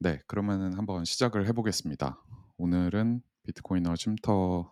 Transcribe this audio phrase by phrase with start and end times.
[0.00, 2.22] 네, 그러면은 한번 시작을 해보겠습니다.
[2.58, 4.70] 오늘은 비트코이너 쉼터고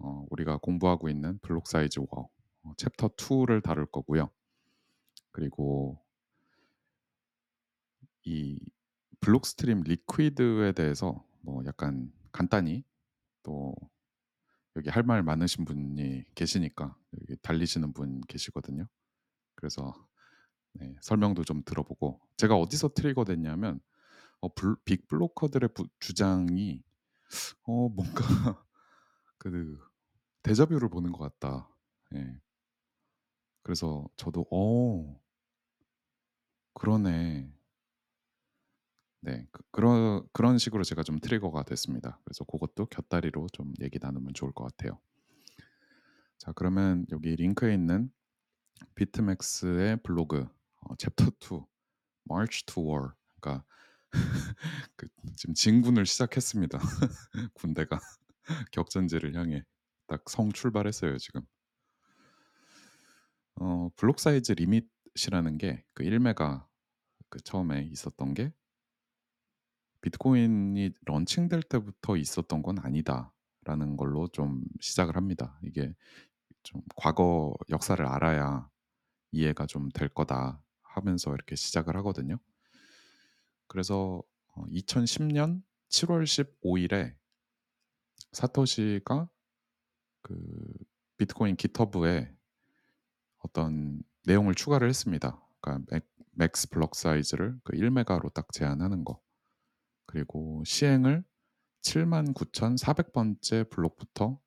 [0.00, 2.30] 어, 우리가 공부하고 있는 Blocksize War
[2.64, 4.30] 어, 챕터 2를 다룰 거고요.
[5.32, 6.00] 그리고
[8.24, 8.58] 이
[9.20, 12.84] Blockstream Liquid에 대해서 뭐 약간 간단히
[13.42, 13.74] 또
[14.76, 18.86] 여기 할 말 많으신 분이 계시니까 여기 달리시는 분 계시거든요.
[19.56, 19.94] 그래서
[20.74, 23.80] 네, 설명도 좀 들어보고 제가 어디서 트리거 됐냐면
[24.40, 26.82] 어, 블, 빅 블로커들의 부, 주장이
[27.64, 27.94] 어 뭔가
[29.38, 29.78] 그
[30.42, 31.68] 데자뷰를 보는 것 같다.
[32.14, 32.40] 예.
[33.62, 35.20] 그래서 저도 어
[36.74, 37.52] 그러네.
[39.20, 42.18] 네, 그, 그런 그런 식으로 제가 좀 트리거가 됐습니다.
[42.24, 44.98] 그래서 그것도 곁다리로 좀 얘기 나누면 좋을 것 같아요.
[46.38, 48.10] 자, 그러면 여기 링크에 있는
[48.96, 50.48] BitMEX의 블로그
[50.82, 51.66] 어, 챕터 2
[52.30, 53.64] March to War 그러니까
[54.96, 56.78] 그 지금 진군을 시작했습니다.
[57.54, 58.00] 군대가
[58.72, 59.64] 격전지를 향해
[60.08, 61.42] 딱 성 출발했어요 지금.
[63.60, 66.66] 어, 블록 사이즈 limit이라는 게 그 1메가
[67.30, 68.52] 그 처음에 있었던 게
[70.02, 75.58] 비트코인이 launching될 때부터 있었던 건 아니다라는 걸로 좀 시작을 합니다.
[75.64, 75.94] 이게
[76.64, 78.68] 좀 과거 역사를 알아야
[79.32, 80.61] 이해가 좀 될 거다
[80.94, 82.38] 하면서 이렇게 시작을 하거든요.
[83.66, 84.22] 그래서
[84.56, 87.14] 2010년 7월 15일에
[88.32, 89.28] 사토시가
[90.22, 90.38] 그
[91.16, 92.34] 비트코인 기터브에
[93.38, 95.44] 어떤 내용을 추가를 했습니다.
[95.60, 96.00] 그러니까
[96.32, 99.20] 맥, 스 블럭 사이즈를 그 1메가로 딱 제한하는 거.
[100.06, 101.24] 그리고 시행을
[101.82, 104.40] 79,400번째 블록부터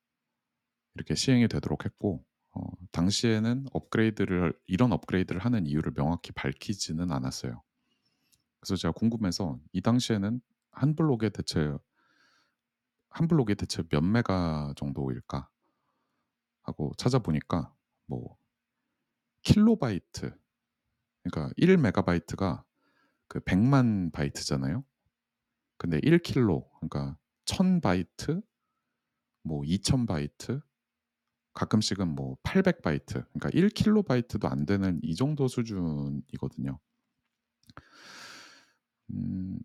[0.95, 2.25] 이렇게 시행이 되도록 했고
[2.56, 2.61] 어,
[2.92, 7.61] 당시에는 업그레이드를 이런 업그레이드를 하는 이유를 명확히 밝히지는 않았어요.
[8.59, 11.73] 그래서 제가 궁금해서 이 당시에는 한 블록에 대체
[13.09, 15.49] 한 블록에 대체 몇 메가 정도일까
[16.64, 17.73] 하고 찾아보니까
[18.08, 18.38] 뭐
[19.44, 20.36] 킬로바이트
[21.23, 22.64] 그러니까 1 메가바이트가
[23.27, 24.83] 그 100만 바이트잖아요.
[25.77, 28.42] 근데 1킬로 그러니까 1000바이트
[29.44, 30.61] 뭐 2000바이트
[31.55, 36.80] 가끔씩은 뭐 800바이트 그러니까 1킬로바이트도 안 되는 이 정도 수준이거든요.
[39.11, 39.60] 음,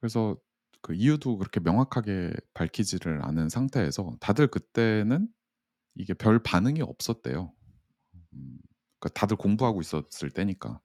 [0.00, 0.36] 그래서
[0.82, 5.28] 그 이유도 그렇게 명확하게 밝히지를 않은 상태에서 다들 그때는
[5.96, 7.52] 이게 별 반응이 없었대요.
[8.34, 8.58] 음,
[9.00, 10.80] 그러니까 다들 공부하고 있었을 때니까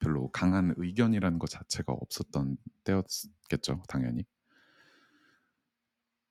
[0.00, 4.24] 별로 강한 의견이라는 것 자체가 없었던 때였겠죠, 당연히.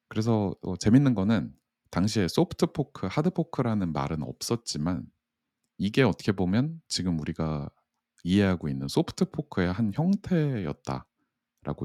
[0.07, 1.53] 그래서 어, 재밌는 거는
[1.91, 5.05] 당시에 소프트 포크, 하드 포크라는 말은 없었지만
[5.77, 7.69] 이게 어떻게 보면 지금 우리가
[8.23, 11.05] 이해하고 있는 소프트 포크의 한 형태였다라고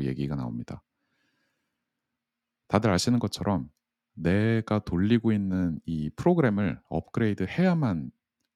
[0.02, 0.82] 얘기가 나옵니다.
[2.68, 3.70] 다들 아시는 것처럼
[4.14, 8.10] 내가 돌리고 있는 이 프로그램을 업그레이드 해야만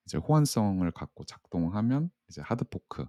[0.07, 3.07] 이제 호환성을 갖고 작동하면 이제 하드 포크.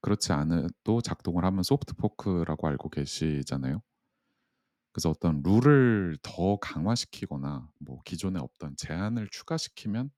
[0.00, 3.82] 그렇지 않아도 작동을 하면 소프트 포크라고 알고 계시잖아요.
[4.92, 10.10] 그래서 어떤 룰을 더 강화시키거나 뭐 기존에 없던 제한을 추가시키면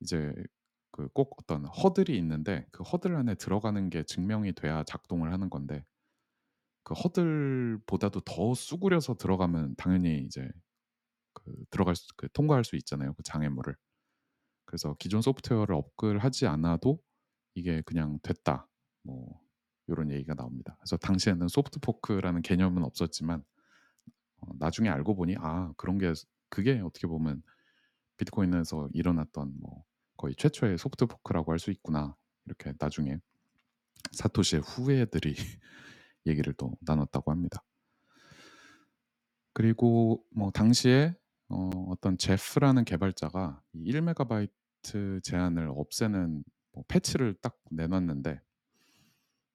[0.00, 0.32] 이제
[0.92, 5.84] 그 꼭 어떤 허들이 있는데 그 허들 안에 들어가는 게 증명이 돼야 작동을 하는 건데
[6.84, 10.48] 그 허들보다도 더 쑤그려서 들어가면 당연히 이제
[11.34, 13.76] 그 들어갈 수, 그 통과할 수 있잖아요 그 장애물을.
[14.66, 17.00] 그래서 기존 소프트웨어를 업글하지 않아도
[17.54, 18.68] 이게 그냥 됐다.
[19.04, 19.40] 뭐
[19.88, 20.76] 이런 얘기가 나옵니다.
[20.80, 23.44] 그래서 당시에는 소프트 포크라는 개념은 없었지만
[24.42, 26.12] 어, 나중에 알고 보니 아 그런 게
[26.50, 27.42] 그게 어떻게 보면
[28.18, 29.84] 비트코인에서 일어났던 뭐
[30.16, 32.16] 거의 최초의 소프트 포크라고 할 수 있구나
[32.46, 33.18] 이렇게 나중에
[34.12, 35.34] 사토시의 후예들이
[36.26, 37.62] 얘기를 또 나눴다고 합니다.
[39.52, 41.14] 그리고 뭐 당시에
[41.48, 48.40] 어, 어떤 제프라는 개발자가 1메가바이트 제한을 없애는 뭐 패치를 딱 내놨는데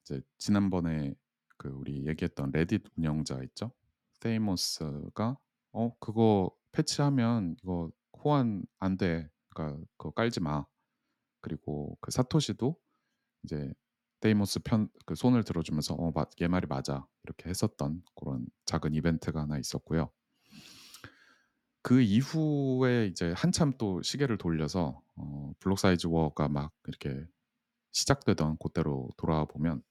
[0.03, 1.15] 이제 지난번에
[1.57, 3.71] 그 우리 얘기했던 레딧 운영자 있죠?
[4.19, 5.37] 테이모스가
[5.73, 7.91] 어 그거 패치하면 이거
[8.23, 9.29] 호환 안 돼.
[9.49, 10.65] 그러니까 그거 깔지 마.
[11.41, 12.77] 그리고 그 사토시도
[13.43, 13.73] 이제
[14.21, 19.41] theymos 편 그 손을 들어주면서 어, 마, 얘 말이 맞아 이렇게 했었던 그런 작은 이벤트가
[19.41, 20.11] 하나 있었고요.
[21.81, 27.25] 그 이후에 이제 한참 또 시계를 돌려서 어, Blocksize War가 막 이렇게
[27.93, 29.83] 시작되던 그때로 돌아와 보면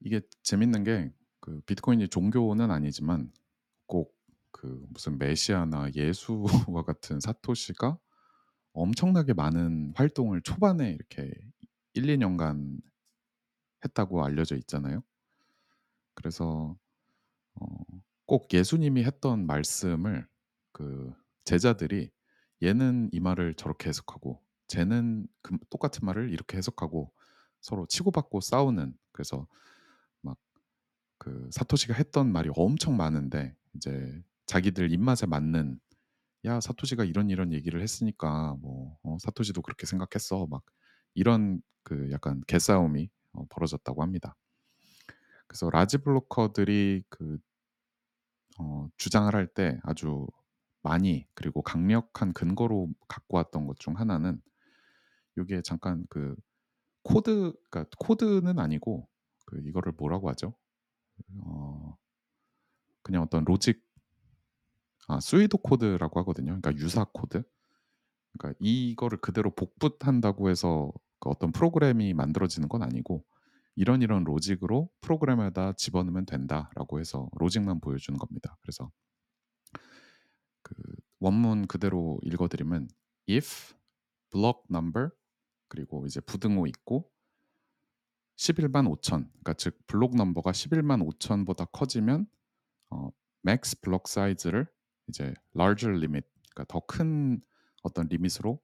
[0.00, 1.12] 이게 재밌는 게
[1.50, 3.32] 그 비트코인이 종교는 아니지만
[3.86, 4.18] 꼭
[4.52, 7.98] 그 무슨 메시아나 예수와 같은 사토시가
[8.74, 11.32] 엄청나게 많은 활동을 초반에 이렇게
[11.94, 12.80] 1, 2년간
[13.84, 15.02] 했다고 알려져 있잖아요.
[16.14, 16.76] 그래서
[17.56, 17.66] 어
[18.26, 20.26] 꼭 예수님이 했던 말씀을
[20.72, 21.12] 그
[21.44, 22.10] 제자들이
[22.62, 27.12] 얘는 이 말을 저렇게 해석하고 쟤는 그 똑같은 말을 이렇게 해석하고
[27.60, 29.48] 서로 치고받고 싸우는 그래서 막
[31.20, 35.80] 그 사토시가 했던 말이 엄청 많은데 이제 자기들 입맛에 맞는
[36.46, 40.62] "야 사토시가 이런 이런 얘기를 했으니까 뭐 어 사토시도 그렇게 생각했어." 막
[41.14, 44.36] 이런 그 약간 개싸움이 어 벌어졌다고 합니다.
[45.46, 47.38] 그래서 large blocker들이 그
[48.58, 50.26] 어 주장을 할 때 아주
[50.82, 54.40] 많이 그리고 강력한 근거로 갖고 왔던 것 중 하나는
[55.38, 56.36] 요게 잠깐 그
[57.04, 59.08] 코드 그러니까 코드는 아니고
[59.46, 60.54] 그 이거를 뭐라고 하죠?
[61.44, 61.96] 어
[63.02, 63.82] 그냥 어떤 logic
[65.08, 66.58] 아 pseudo code라고 하거든요.
[66.60, 67.42] 그러니까 유사 코드.
[68.32, 73.24] 그러니까 이거를 그대로 복붙한다고 해서 그 어떤 프로그램이 만들어지는 건 아니고
[73.76, 78.56] 이런 이런 로직으로 프로그램에다 집어넣으면 된다라고 해서 logic만 보여주는 겁니다.
[78.62, 78.90] 그래서
[80.62, 80.74] 그
[81.18, 82.88] 원문 그대로 읽어드리면
[83.28, 83.74] if
[84.30, 85.10] block number
[85.68, 87.10] 그리고 이제 부등호 있고
[88.40, 92.26] 11만 5천 그러니까 즉 블록 넘버가 11만 5천보다 커지면
[92.90, 93.10] 어,
[93.46, 94.66] max 블록 사이즈를
[95.08, 97.42] 이제 larger limit 그러니까 더 큰
[97.82, 98.60] 어떤 리밋으로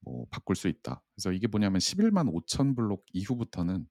[0.00, 1.02] 뭐 바꿀 수 있다.
[1.14, 3.86] 그래서 이게 뭐냐면 11만 5천 블록 이후부터는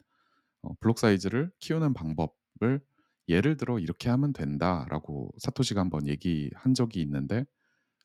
[0.64, 2.82] 어, 블록 사이즈를 키우는 방법을
[3.28, 7.46] 예를 들어 이렇게 하면 된다라고 사토시가 한번 얘기한 적이 있는데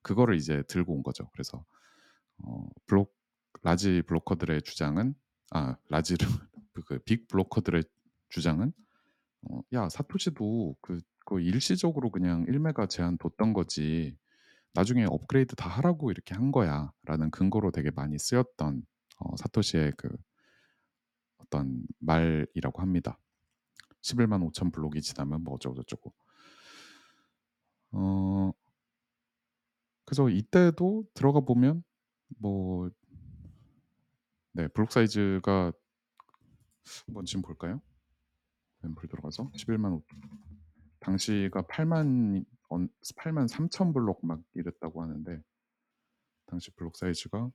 [0.02, 1.30] 그거를 이제 들고 온 거죠.
[1.32, 1.64] 그래서
[2.38, 3.16] 어, 블록
[3.62, 5.14] large blocker들의 주장은
[5.50, 6.16] 아 large
[6.82, 7.84] 그 big blocker들의
[8.30, 8.72] 주장은
[9.50, 14.16] 어, 야 사토시도 그, 그 일시적으로 그냥 1메가 제한 뒀던 거지
[14.74, 18.82] 나중에 업그레이드 다 하라고 이렇게 한 거야라는 근거로 되게 많이 쓰였던
[19.18, 20.08] 어, 사토시의 그
[21.38, 23.18] 어떤 말이라고 합니다.
[24.02, 26.12] 11만 5천 블록이 지나면 뭐 어쩌고 저쩌고.
[27.92, 28.52] 어
[30.04, 31.84] 그래서 이때도 들어가 보면
[32.38, 32.90] 뭐
[34.52, 35.72] 네, 블록 사이즈가
[37.06, 37.80] 한번 지금 볼까요?
[38.84, 40.02] 앰플 들어가서 11만 5
[41.00, 45.42] 당시가 8만 8만 3천 블록 막 이랬다고 하는데
[46.46, 47.50] 당시 블록 사이즈가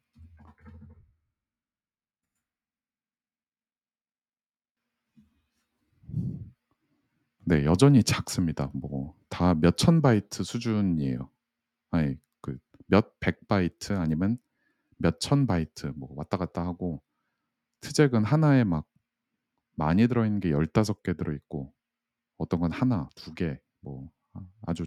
[7.46, 8.72] 네, 여전히 작습니다.
[8.74, 11.30] 뭐 다 몇 천 바이트 수준이에요.
[11.92, 12.58] 아니 그
[12.90, 14.38] 몇 백 바이트 아니면
[14.98, 17.02] 몇 천 바이트 뭐 왔다 갔다 하고
[17.82, 18.88] 트잭은 하나에 막
[19.80, 21.74] 많이 들어있는 게 15개 들어있고
[22.38, 24.86] 어떤 건 하나, 두 개, 뭐 아, 아주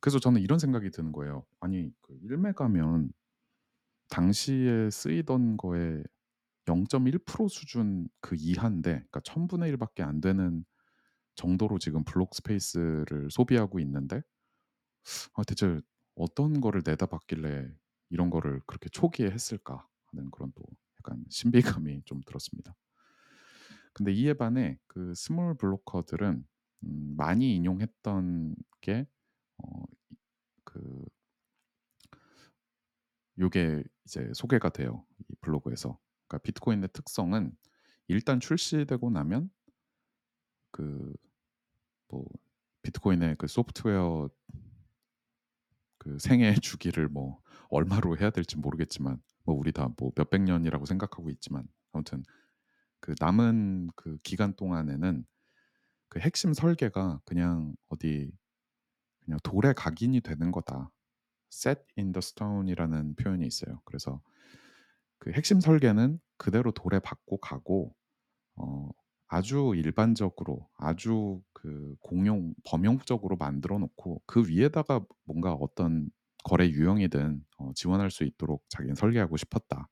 [0.00, 1.44] 그래서 저는 이런 생각이 드는 거예요.
[1.60, 3.10] 아니 그 1메가면
[4.08, 6.02] 당시에 쓰이던 거에
[6.66, 10.64] 0.1% 수준 그 이하인데 그러니까 1000분의 1밖에 안 되는
[11.34, 14.22] 정도로 지금 블록 스페이스를 소비하고 있는데
[15.34, 15.80] 아, 대체
[16.14, 17.68] 어떤 거를 내다봤길래
[18.10, 20.62] 이런 거를 그렇게 초기에 했을까 하는 그런 또
[21.00, 22.74] 약간 신비감이 좀 들었습니다.
[23.92, 26.46] 근데 이에 반해 그 small blocker들은
[26.84, 29.06] 음, 많이 인용했던 게
[29.58, 29.84] 어,
[30.64, 31.04] 그
[33.38, 35.04] 요게 이제 소개가 돼요.
[35.28, 35.98] 이 블로그에서.
[36.28, 37.52] 그러니까 비트코인의 특성은
[38.08, 39.50] 일단 출시되고 나면
[40.72, 41.12] 그
[42.08, 42.26] 뭐
[42.82, 44.28] 비트코인의 그 소프트웨어
[45.98, 51.30] 그 생애 주기를 뭐 얼마로 해야 될지 모르겠지만 뭐 우리 다 뭐 몇백 년이라고 생각하고
[51.30, 52.24] 있지만 아무튼
[53.02, 55.26] 그 남은 그 기간 동안에는
[56.08, 58.32] 그 핵심 설계가 그냥 어디
[59.20, 60.90] 그냥 돌에 각인이 되는 거다.
[61.52, 63.82] set in the stone이라는 표현이 있어요.
[63.84, 64.22] 그래서
[65.18, 67.94] 그 핵심 설계는 그대로 돌에 박고 가고
[68.54, 68.88] 어,
[69.26, 76.08] 아주 일반적으로 아주 그 공용 범용적으로 만들어 놓고 그 위에다가 뭔가 어떤
[76.44, 79.88] 거래 유형이든 어, 지원할 수 있도록 자기는 설계하고 싶었다.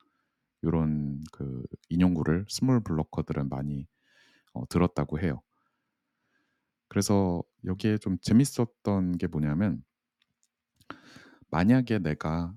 [0.63, 3.87] 이런 그 인용구를 small blocker들은 많이
[4.53, 5.43] 어, 들었다고 해요.
[6.89, 9.85] 그래서 여기에 좀 재밌었던 게 뭐냐면
[11.51, 12.53] 만약에 내가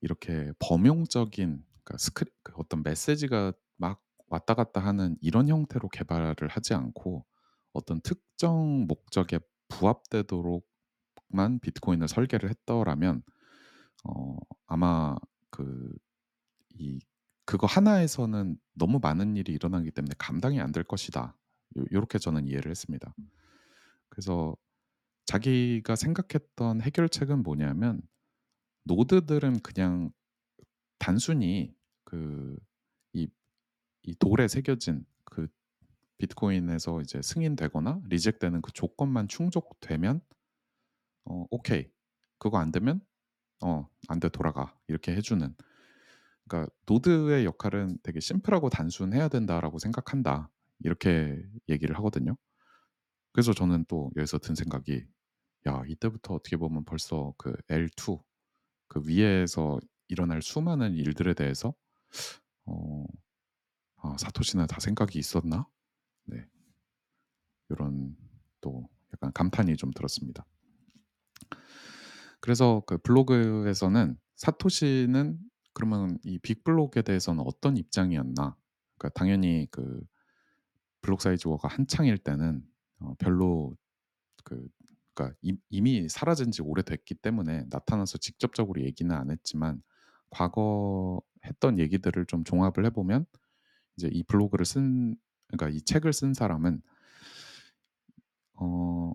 [0.00, 6.74] 이렇게 범용적인 그러니까 스크립 그 어떤 메시지가 막 왔다 갔다 하는 이런 형태로 개발을 하지
[6.74, 7.24] 않고
[7.72, 13.22] 어떤 특정 목적에 부합되도록만 비트코인을 설계를 했더라면
[14.04, 15.16] 어, 아마
[15.50, 15.94] 그
[16.78, 16.98] 이
[17.46, 21.36] 그거 하나에서는 너무 많은 일이 일어나기 때문에 감당이 안 될 것이다.
[21.78, 23.14] 요, 요렇게 저는 이해를 했습니다.
[24.08, 24.56] 그래서
[25.26, 28.02] 자기가 생각했던 해결책은 뭐냐면
[28.84, 30.12] 노드들은 그냥
[30.98, 31.74] 단순히
[32.04, 32.56] 그
[33.14, 33.28] 이
[34.04, 35.48] 이 돌에 새겨진 그
[36.18, 40.22] 비트코인에서 이제 승인되거나 리젝되는 그 조건만 충족되면
[41.26, 41.90] 어 오케이.
[42.38, 43.00] 그거 안 되면
[43.64, 44.28] 어 "안 돼.
[44.30, 45.54] 돌아가." 이렇게 해 주는
[46.48, 50.50] 그러니까 '노드의 역할은 되게 심플하고 단순해야 된다.'라고 생각한다.
[50.80, 52.36] 이렇게 얘기를 하거든요.
[53.32, 55.04] 그래서 저는 또 여기서 든 생각이
[55.68, 58.22] 야 이때부터 어떻게 보면 벌써 그 L2
[58.88, 61.74] 그 위에서 일어날 수많은 일들에 대해서
[62.66, 63.06] 어
[63.98, 65.66] '아 사토시는 다 생각이 있었나?'
[66.26, 66.46] 네.
[67.70, 68.16] 요런
[68.60, 70.44] 또 약간 감탄이 좀 들었습니다.
[72.40, 75.38] 그래서 그 블로그에서는 사토시는
[75.74, 78.56] 그러면 이 빅블록에 대해서는 어떤 입장이었나?
[78.98, 80.02] 그러니까 당연히 그
[81.02, 82.62] 블록 사이즈 워가 한창일 때는
[83.00, 83.74] 어 별로
[84.44, 84.68] 그
[85.14, 89.82] 그러니까 이 이미 사라진 지 오래됐기 때문에 나타나서 직접적으로 얘기는 안 했지만
[90.30, 93.26] 과거 했던 얘기들을 좀 종합을 해 보면
[93.96, 95.16] 이제 이 블로그를 쓴
[95.48, 96.82] 그러니까 이 책을 쓴 사람은
[98.56, 99.14] 어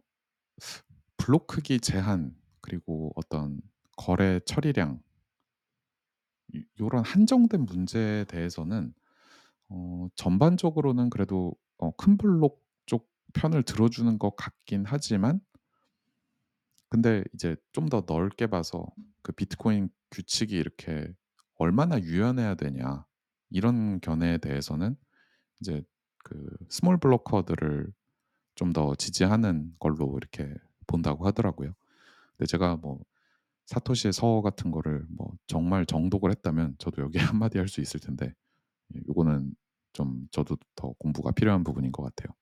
[1.18, 3.60] 블록 크기 제한 그리고 어떤
[3.98, 5.02] 거래 처리량
[6.54, 8.94] 이 요런 한정된 문제에 대해서는
[9.70, 15.42] 어 전반적으로는 그래도 어 큰 블록 쪽 편을 들어주는 것 같긴 하지만
[16.90, 18.86] 근데 이제 좀 더 넓게 봐서
[19.22, 21.12] 그 '비트코인 규칙이 이렇게
[21.56, 23.06] 얼마나 유연해야 되냐.'
[23.52, 24.96] 이런 견해에 대해서는
[25.62, 25.84] 이제
[26.24, 27.92] 그 small blocker들을
[28.56, 30.54] 좀 더 지지하는 걸로 이렇게
[30.88, 31.74] 본다고 하더라고요.
[32.38, 33.00] 근데 제가 뭐
[33.70, 38.34] 사토시의 서어 같은 거를 뭐 정말 정독을 했다면 저도 여기에 한마디 할 수 있을 텐데
[38.96, 39.56] 예 요거는
[39.94, 42.36] 좀 저도 더 공부가 필요한 부분인 것 같아요.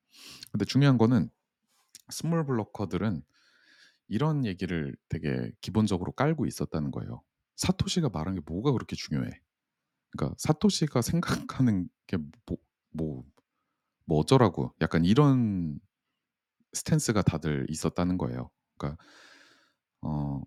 [0.52, 1.30] 근데 중요한 거는
[2.12, 3.24] small blocker들은
[4.10, 7.24] 이런 얘기를 되게 기본적으로 깔고 있었다는 거예요.
[7.58, 9.30] "사토시가 말한 게 뭐가 그렇게 중요해?"
[10.12, 13.24] 그러니까 "사토시가 생각하는 게뭐뭐뭐
[14.10, 15.80] 어쩌라고." 약간 이런
[16.74, 18.50] 스탠스가 다들 있었다는 거예요.
[18.78, 19.04] 그러니까
[20.02, 20.42] 어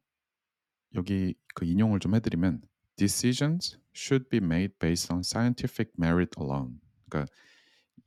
[0.95, 2.63] 여기 그 인용을 좀 해 드리면
[2.97, 6.79] "Decisions should be made based on scientific merit alone."
[7.09, 7.33] 그러니까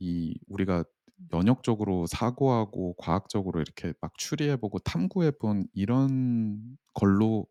[0.00, 0.84] 이 우리가
[1.32, 7.46] 연역적으로 사고하고 과학적으로 이렇게 막 추리해 보고 탐구해 본 이런 걸로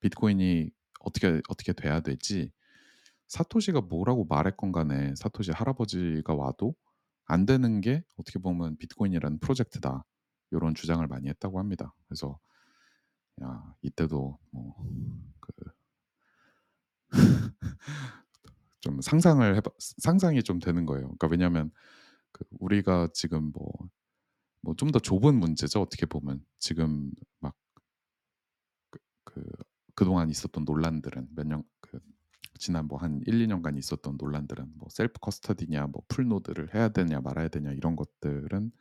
[0.00, 2.52] 비트코인이 어떻게 어떻게 돼야 되지
[3.28, 6.74] 사토시가 뭐라고 말했건 간에 사토시 할아버지가 와도
[7.26, 10.04] 안 되는 게 어떻게 보면 비트코인이라는 프로젝트다.
[10.52, 11.94] 요런 주장을 많이 했다고 합니다.
[12.08, 12.38] 그래서
[13.42, 15.52] 야 이때도 뭐그
[18.80, 21.04] 좀 상상을 해봐 상상이 좀 되는 거예요.
[21.06, 21.70] 그러니까 왜냐하면
[22.32, 23.72] 그 우리가 지금 뭐
[24.62, 26.44] 뭐 좀 더 좁은 문제죠 어떻게 보면.
[26.58, 27.52] 지금 막그
[29.24, 29.42] 그
[29.94, 32.00] 그동안 있었던 논란들은 몇년그
[32.58, 37.20] 지난 뭐 한 1-2 년간 있었던 논란들은 뭐 self custody냐 뭐 full node를 해야 되냐
[37.20, 38.72] 말아야 되냐 이런 것들은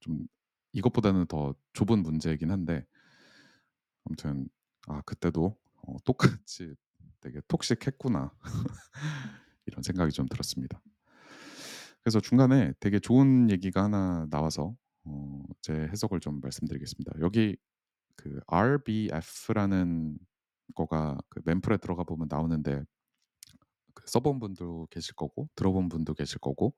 [0.00, 0.26] 좀
[0.72, 2.86] 이것보다는 더 좁은 문제이긴 한데
[4.04, 4.48] 아무튼
[4.88, 6.74] '아 그때도 어 똑같이
[7.20, 8.32] 되게 toxic했구나.'
[9.66, 10.80] 이런 생각이 좀 들었습니다.
[12.02, 14.74] 그래서 중간에 되게 좋은 얘기가 하나 나와서
[15.04, 17.12] 어 제 해석을 좀 말씀드리겠습니다.
[17.20, 17.56] 여기
[18.16, 20.18] 그 RBF라는
[20.74, 22.84] 거가 그 멤플에 들어가 보면 나오는데
[23.94, 26.74] 그 써본 분도 계실 거고 들어본 분도 계실 거고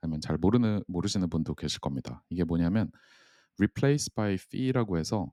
[0.00, 2.24] 아니면 잘 모르는 모르시는 분도 계실 겁니다.
[2.30, 2.90] 이게 뭐냐면
[3.58, 5.32] replace by fee라고 해서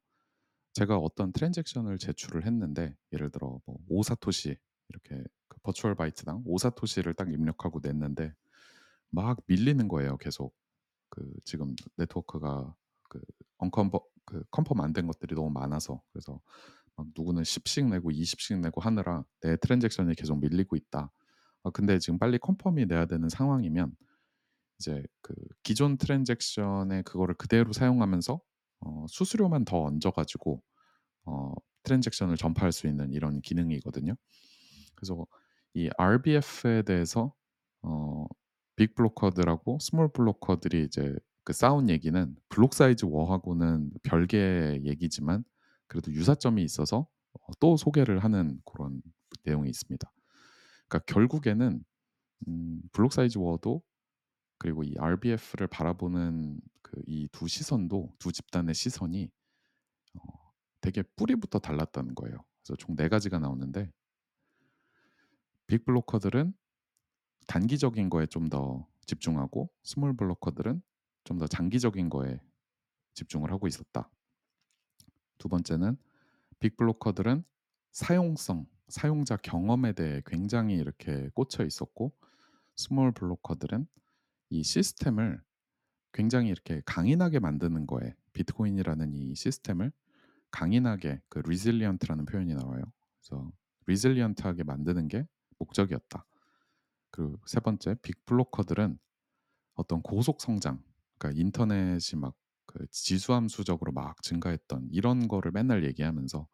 [0.73, 4.57] 제가 어떤 트랜잭션을 제출을 했는데 예를 들어 뭐5 사토시
[4.89, 8.33] 이렇게 그 버추얼 바이트당 5 사토시를 딱 입력하고 냈는데
[9.11, 10.55] 막 밀리는 거예요 계속.
[11.09, 12.75] 그 지금 네트워크가
[13.09, 13.21] 그
[13.59, 16.01] unconfir 그 confirm 안 된 것들이 너무 많아서.
[16.13, 16.41] 그래서
[16.97, 21.11] 막 누구는 10씩 내고 20씩 내고 하느라 내 transaction이 계속 밀리고 있다.
[21.63, 23.95] 아 근데 지금 빨리 confirm이 돼야 되는 상황이면
[24.79, 28.41] 이제 그 기존 transaction의 그거를 그대로 사용하면서
[28.81, 30.61] 어 수수료만 더 얹어 가지고
[31.25, 34.15] 어 transaction을 전파할 수 있는 이런 기능이거든요.
[34.95, 35.25] 그래서
[35.73, 37.33] 이 RBF에 대해서
[37.83, 38.25] 어
[38.77, 45.43] big blocker들하고 small blocker들이 이제 그 싸운 얘기는 block size war하고는 별개의 얘기지만
[45.87, 49.01] 그래도 유사점이 있어서 어또 소개를 하는 고런
[49.43, 50.11] 내용이 있습니다.
[50.87, 51.83] 그러니까 결국에는
[52.47, 53.83] 음 block size war도
[54.57, 56.59] 그리고 이 RBF를 바라보는
[56.91, 59.31] 그 이 두 시선도 두 집단의 시선이
[60.15, 60.21] 어
[60.81, 62.43] 되게 뿌리부터 달랐다는 거예요.
[62.63, 63.91] 그래서 총4 가지가 나오는데
[65.67, 66.53] big blocker들은
[67.47, 70.81] 단기적인 거에 좀 더 집중하고 small blocker들은
[71.25, 72.39] 좀 더 장기적인 거에
[73.15, 74.09] 집중을 하고 있었다.
[75.37, 75.97] 두 번째는
[76.59, 77.43] big blocker들은
[77.91, 82.13] 사용성, 사용자 경험에 대해 굉장히 이렇게 꽂혀 있었고
[82.75, 83.87] small blocker들은
[84.51, 85.41] 이 시스템을
[86.13, 89.91] 굉장히 이렇게 강인하게 만드는 거에 비트코인이라는 이 시스템을
[90.51, 92.83] 강인하게 그 resilient라는 표현이 나와요.
[93.19, 93.51] 그래서
[93.85, 95.25] resilient하게 만드는 게
[95.59, 96.25] 목적이었다.
[97.11, 98.97] 그리고 세 번째 big blocker들은
[99.75, 100.83] 어떤 고속 성장,
[101.17, 102.35] 그러니까 인터넷이 막
[102.71, 106.47] 그 지수함수적으로 막 증가했던 이런 거를 맨날 얘기하면서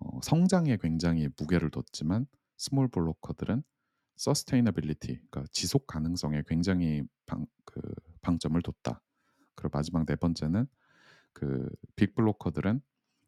[0.00, 2.26] 어, 성장에 굉장히 무게를 뒀지만
[2.56, 3.62] small blocker들은
[4.16, 7.80] 서스테이너빌리티, 그러니까 지속 가능성에 굉장히 방, 그
[8.24, 9.02] 방점을 뒀다.
[9.56, 10.66] 그리고 마지막 네 번째는
[11.34, 12.82] 그 빅블로커들은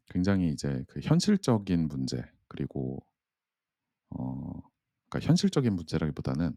[0.07, 3.05] 굉장히 이제 그 현실적인 문제 그리고
[4.09, 4.61] 어
[5.09, 6.55] 그러니까 현실적인 문제라기보다는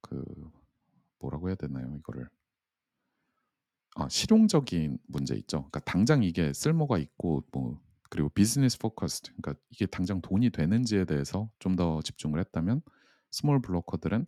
[0.00, 0.24] 그
[1.20, 2.28] 뭐라고 해야 되나요 이거를
[3.96, 5.58] 아 실용적인 문제 있죠.
[5.58, 7.80] 그러니까 당장 이게 쓸모가 있고 뭐
[8.10, 12.82] 그리고 business focused 그러니까 이게 당장 돈이 되는지에 대해서 좀 더 집중을 했다면
[13.30, 14.26] small blocker들은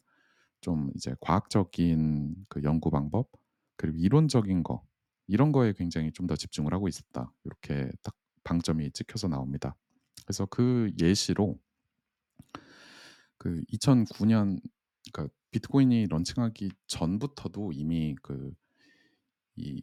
[0.61, 3.31] 좀 이제 과학적인 그 연구 방법
[3.77, 4.85] 그리고 이론적인 거
[5.29, 7.33] 이런 거에 굉장히 좀 더 집중을 하고 있었다.
[7.45, 8.15] 이렇게 딱
[8.45, 9.77] 방점이 찍혀서 나옵니다.
[10.27, 11.59] 그래서 그 예시로
[13.39, 14.61] 그 2009년
[15.13, 18.53] 그러니까 비트코인이 launching하기 전부터도 이미 그
[19.57, 19.83] 이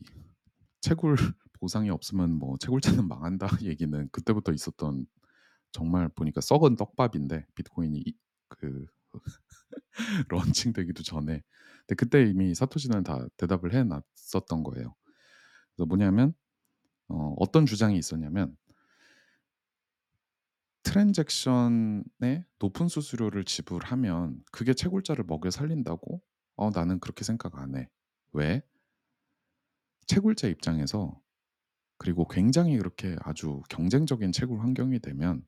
[0.82, 1.16] 채굴
[1.60, 5.08] 보상이 없으면 뭐 채굴자는 망한다 얘기는 그때부터 있었던
[5.72, 8.04] 정말 보니까 썩은 떡밥인데 비트코인이
[8.50, 8.88] 그
[10.30, 11.42] 런칭되기도 전에
[11.88, 14.96] 근데 그때 이미 사토시는 다 대답을 해놨었던 거예요.
[15.76, 16.34] 그래서 뭐냐면
[17.10, 18.58] 어, 어떤 주장이 있었냐면
[20.84, 26.22] 트랜잭션에 높은 수수료를 지불하면 그게 채굴자를 먹여 살린다고?
[26.56, 27.90] 어, 나는 그렇게 생각 안 해.
[28.32, 28.62] 왜?
[30.08, 31.20] 채굴자 입장에서
[31.98, 35.46] 그리고 굉장히 그렇게 아주 경쟁적인 채굴 환경이 되면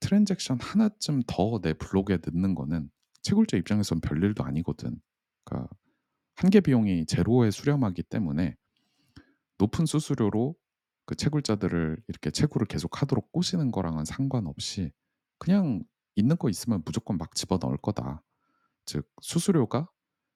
[0.00, 2.90] 트랜잭션 하나쯤 더 내 블록에 넣는 거는
[3.22, 5.00] 채굴자 입장에선 별일도 아니거든.
[5.44, 5.70] 그러니까
[6.36, 8.56] 한계 비용이 제로에 수렴하기 때문에
[9.58, 10.56] 높은 수수료로
[11.06, 14.92] 그 채굴자들을 이렇게 채굴을 계속 하도록 꼬시는 거랑은 상관없이
[15.38, 15.82] 그냥
[16.16, 18.22] 있는 거 있으면 무조건 막 집어 넣을 거다.
[18.86, 19.88] 즉 수수료가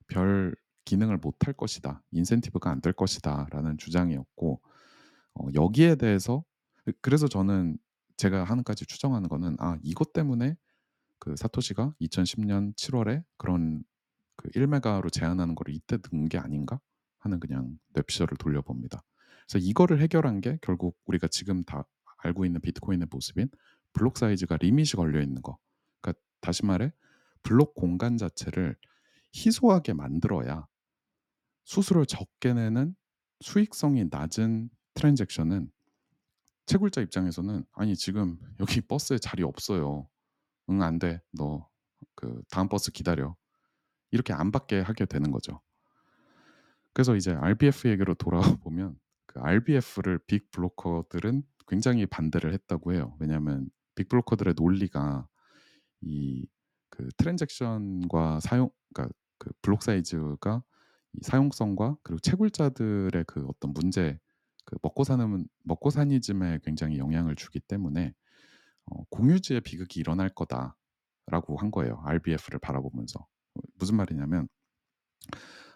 [0.07, 2.03] 별 기능을 못 할 것이다.
[2.11, 4.61] 인센티브가 안 될 것이다 라는 주장이었고
[5.35, 6.43] 어, 여기에 대해서
[7.01, 7.77] 그래서 저는
[8.17, 10.55] 제가 하나까지 추정하는 거는 아 이것 때문에
[11.25, 13.83] 그 사토시가 2010년 7월에 그런
[14.35, 16.79] 그 1메가로 제한하는 거를 이때 넣은 게 아닌가
[17.17, 19.01] 하는 그냥 뇌피셜을 돌려봅니다.
[19.47, 23.49] 그래서 이거를 해결한 게 결국 우리가 지금 다 알고 있는 비트코인의 모습인
[23.91, 25.57] 블록 사이즈가 리밋이 걸려 있는 거.
[25.99, 26.93] 그러니까 다시 말해
[27.41, 28.75] 블록 공간 자체를
[29.33, 30.67] 희소하게 만들어야
[31.63, 32.95] 수수료 적게 내는
[33.39, 35.71] 수익성이 낮은 트랜잭션은
[36.67, 40.07] 채굴자 입장에서는 아니 지금 여기 버스에 자리 없어요.
[40.69, 41.21] 응 안 돼.
[41.37, 41.69] 너
[42.15, 43.35] 그 다음 버스 기다려.
[44.11, 45.61] 이렇게 안 받게 하게 되는 거죠.
[46.93, 53.15] 그래서 이제 RBF 얘기로 돌아와 보면 그 RBF를 빅 브로커들은 굉장히 반대를 했다고 해요.
[53.19, 55.27] 왜냐하면 빅 브로커들의 논리가
[56.01, 56.47] 이
[56.91, 60.63] 그 트랜잭션과 사용 그러니까 그 블록 사이즈가
[61.13, 64.17] 이 사용성과 그리고 채굴자들의 그 어떤 문제
[64.65, 68.13] 그 먹고 사는 먹고 사니즘에 굉장히 영향을 주기 때문에
[68.87, 72.01] 어, 공유지의 비극이 일어날 거다라고 한 거예요.
[72.05, 73.25] RBF를 바라보면서
[73.75, 74.47] 무슨 말이냐면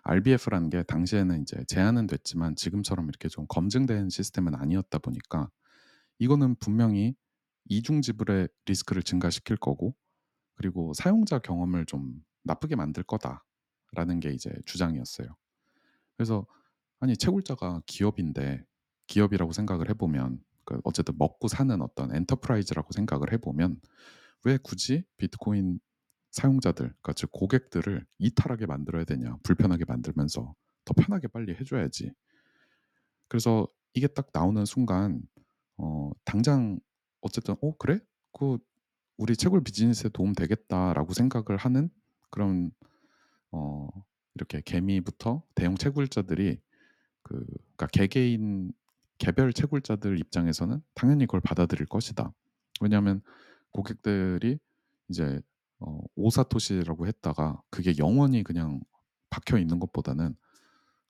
[0.04, 5.50] RBF라는 게 당시에는 이제 제안은 됐지만 지금처럼 이렇게 좀 검증된 시스템은 아니었다 보니까
[6.20, 7.16] 이거는 분명히
[7.66, 9.96] 이중 지불의 리스크를 증가시킬 거고
[10.56, 15.28] 그리고 사용자 경험을 좀 나쁘게 만들 거다라는 게 이제 주장이었어요.
[16.18, 16.46] 그래서
[17.00, 18.64] 아니 채굴자가 기업인데
[19.08, 23.82] 기업이라고 생각을 해보면 그 어쨌든 먹고 사는 어떤 enterprise라고 생각을 해보면
[24.44, 25.80] 왜 굳이 비트코인
[26.30, 30.54] 사용자들, 그러니까 즉 고객들을 이탈하게 만들어야 되냐, 불편하게 만들면서
[30.86, 32.14] 더 편하게 빨리 해줘야지.
[33.28, 35.24] 그래서 이게 딱 나오는 순간
[35.78, 36.80] 어, 당장
[37.22, 38.00] 어쨌든 어 그래?
[38.32, 38.60] 그
[39.18, 41.90] 우리 채굴 비즈니스에 도움 되겠다라고 생각을 하는
[42.30, 42.70] 그런
[43.52, 43.90] 어,
[44.36, 46.62] 이렇게 개미부터 대형 채굴자들이
[47.24, 47.44] 그
[47.76, 48.72] 그러니까 개개인
[49.20, 52.34] 개별 채굴자들 입장에서는 당연히 그걸 받아들일 것이다.
[52.82, 53.22] 왜냐하면
[53.72, 54.60] 고객들이
[55.10, 55.42] 이제
[55.80, 58.82] 어, 오사토시라고 했다가 그게 영원히 그냥
[59.30, 60.36] 박혀 있는 것보다는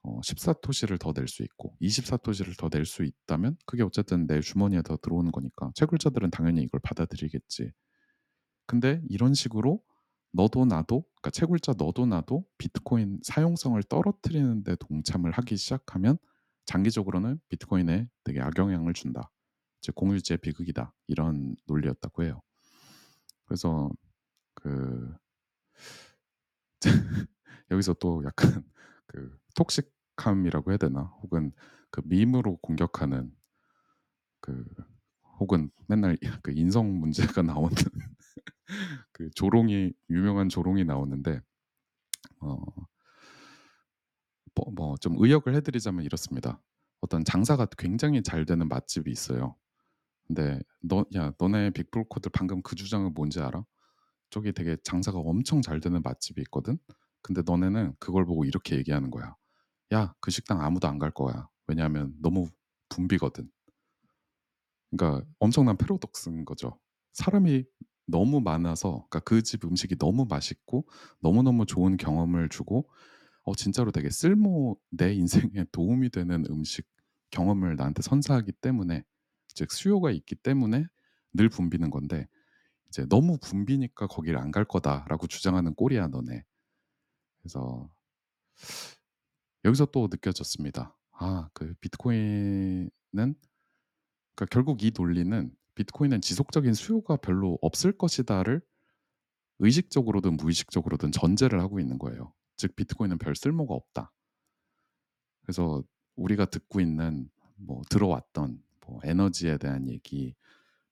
[0.03, 4.81] 어, 14토시를 더 낼 수 있고 24토시를 더 낼 수 있다면 그게 어쨌든 내 주머니에
[4.83, 7.71] 더 들어오는 거니까 채굴자들은 당연히 이걸 받아들이겠지.
[8.65, 9.81] 근데 이런 식으로
[10.31, 16.17] 너도 나도 그러니까 채굴자 너도 나도 비트코인 사용성을 떨어뜨리는 데 동참을 하기 시작하면
[16.69, 19.31] 장기적으로는 비트코인에 되게 악영향을 준다.
[19.81, 20.93] 즉 공유지의 비극이다.
[21.07, 22.41] 이런 논리였다고 해요.
[23.45, 23.89] 그래서
[24.53, 25.15] 그
[27.71, 28.63] 여기서 또 약간
[29.07, 31.03] 그 톡식 공격함이라고 해야 되나?
[31.23, 31.51] 혹은
[31.89, 33.33] 그 밈으로 공격하는
[34.41, 34.65] 그
[35.39, 37.73] 혹은 맨날 그 인성 문제가 나오는
[39.11, 41.41] 그 조롱이 유명한 조롱이 나오는데
[42.41, 42.57] 어
[44.75, 46.61] 뭐 좀 의역을 해 드리자면 이렇습니다.
[47.01, 49.55] 어떤 장사가 굉장히 잘 되는 맛집이 있어요.
[50.27, 53.65] 근데 "너 야 너네 빅브로커들 방금 그 주장은 뭔지 알아?
[54.31, 56.77] 저기 되게 장사가 엄청 잘 되는 맛집이 있거든.
[57.23, 59.35] 근데 너네는 그걸 보고 이렇게 얘기하는 거야.
[59.93, 61.49] 야, 그 식당 아무도 안 갈 거야.
[61.67, 62.49] 왜냐하면 너무
[62.89, 63.49] 붐비거든.
[64.91, 66.79] 그러니까 엄청난 패러독스인 거죠.
[67.13, 67.65] 사람이
[68.07, 70.87] 너무 많아서 그러니까 그 집 음식이 너무 맛있고
[71.21, 72.89] 너무너무 좋은 경험을 주고
[73.49, 76.85] 어 진짜로 되게 쓸모 내 인생에 도움이 되는 음식
[77.31, 79.03] 경험을 나한테 선사하기 때문에
[79.55, 80.85] 즉 수요가 있기 때문에
[81.33, 82.27] 늘 붐비는 건데
[82.89, 86.43] 이제 "너무 붐비니까 거기를 안 갈 거다."라고 주장하는 꼴이야 너네.
[87.41, 87.89] 그래서
[89.65, 90.95] 여기서 또 느껴졌습니다.
[91.11, 92.89] 아 그 비트코인은
[94.35, 98.61] 그러니까 결국 이 논리는 '비트코인은 지속적인 수요가 별로 없을 것이다.'를
[99.59, 102.33] 의식적으로든 무의식적으로든 전제를 하고 있는 거예요.
[102.59, 104.13] 즉 '비트코인은 별 쓸모가 없다.'
[105.43, 105.83] 그래서
[106.15, 110.35] 우리가 듣고 있는 뭐 들어왔던 뭐 에너지에 대한 얘기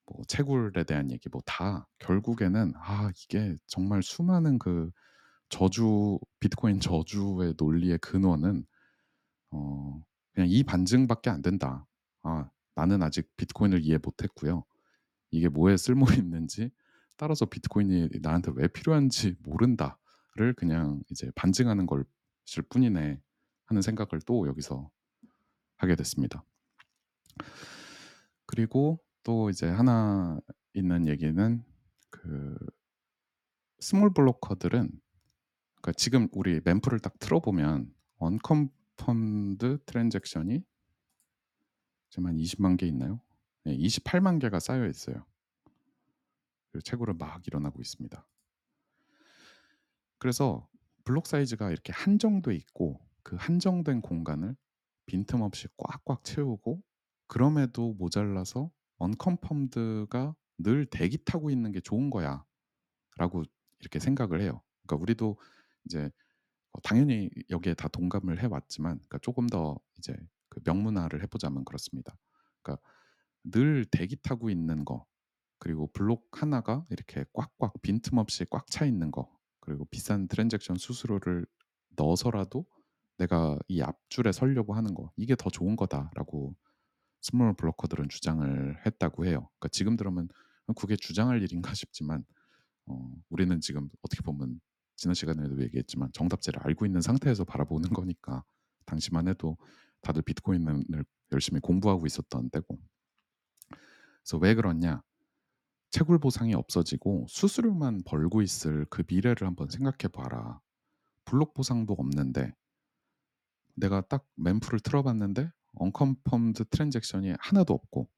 [0.07, 4.91] 뭐 채굴에 대한 얘기 뭐 다 결국에는 아 이게 정말 수많은 그
[5.49, 8.65] 저주 비트코인 저주의 논리의 근원은
[9.51, 10.03] 어
[10.33, 11.87] 그냥 이 반증밖에 안 된다.
[12.23, 14.65] 아 나는 아직 비트코인을 이해 못 했고요.
[15.31, 16.71] 이게 뭐에 쓸모 있는지
[17.17, 19.99] 따라서 비트코인이 나한테 왜 필요한지 모른다
[20.37, 23.19] 를 그냥 이제 반증하는 것일 뿐이네
[23.65, 24.89] 하는 생각을 또 여기서
[25.77, 26.43] 하게 됐습니다.
[28.45, 30.39] 그리고 또 이제 하나
[30.73, 31.65] 있는 얘기는
[32.11, 32.55] 그
[33.79, 34.91] small blocker들은
[35.81, 40.63] 그러니까 지금 우리 mempool을 딱 틀어보면 unconfirmed transaction이
[42.09, 43.21] 지금 한 20만 개 있나요?
[43.63, 45.25] 네, 28만 개가 쌓여 있어요.
[46.71, 48.27] 그리고 채굴을 막 일어나고 있습니다.
[50.19, 50.67] 그래서
[51.03, 54.55] 블록 사이즈가 이렇게 한정돼 있고 그 한정된 공간을
[55.05, 56.81] 빈틈없이 꽉꽉 채우고
[57.27, 62.43] 그럼에도 모자라서 언컨펌드가 늘 대기 타고 있는 게 좋은 거야
[63.17, 63.43] 라고
[63.79, 64.61] 이렇게 생각을 해요.
[64.83, 65.37] 그러니까 우리도
[65.85, 66.09] 이제
[66.73, 70.15] 어 당연히 여기에 다 동감을 해 왔지만 그러니까 조금 더 이제
[70.49, 72.17] 그 명문화를 해 보자면 그렇습니다.
[72.63, 72.83] 그러니까
[73.43, 75.05] 늘 대기 타고 있는 거
[75.59, 79.29] 그리고 블록 하나가 이렇게 꽉꽉 빈틈없이 꽉 차 있는 거
[79.67, 81.45] 그리고 비싼 transaction 수수료를
[81.97, 82.65] 넣어서라도
[83.17, 86.55] 내가 이 앞줄에 서려고 하는 거 이게 더 좋은 거다라고
[87.19, 89.49] small blocker들은 주장을 했다고 해요.
[89.59, 90.29] 그러니까 지금 들으면
[90.77, 92.23] 그게 주장할 일인가 싶지만
[92.85, 94.61] 어, 우리는 지금 어떻게 보면
[94.95, 98.45] 지난 시간에도 얘기했지만 정답지를 알고 있는 상태에서 바라보는 거니까
[98.85, 99.57] 당시만 해도
[99.99, 101.03] 다들 비트코인을
[101.33, 102.79] 열심히 공부하고 있었던 때고
[104.23, 105.03] 그래서 왜 그러냐
[105.91, 110.59] 채굴 보상이 없어지고 수수료만 벌고 있을 그 미래를 한번 생각해 봐라
[111.25, 112.53] 블록 보상도 없는데
[113.75, 118.09] 내가 딱 mempool을 틀어봤는데 unconfirmed transaction이 하나도 없고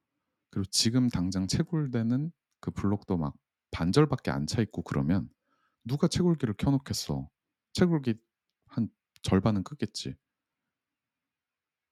[0.52, 3.36] 그리고 지금 당장 채굴되는 그 블록도 막
[3.72, 5.30] 반절밖에 안 차 있고 그러면
[5.84, 7.30] 누가 채굴기를 켜놓겠어?
[7.74, 8.16] 채굴기
[8.68, 8.90] 한
[9.22, 10.16] 절반은 끄겠지.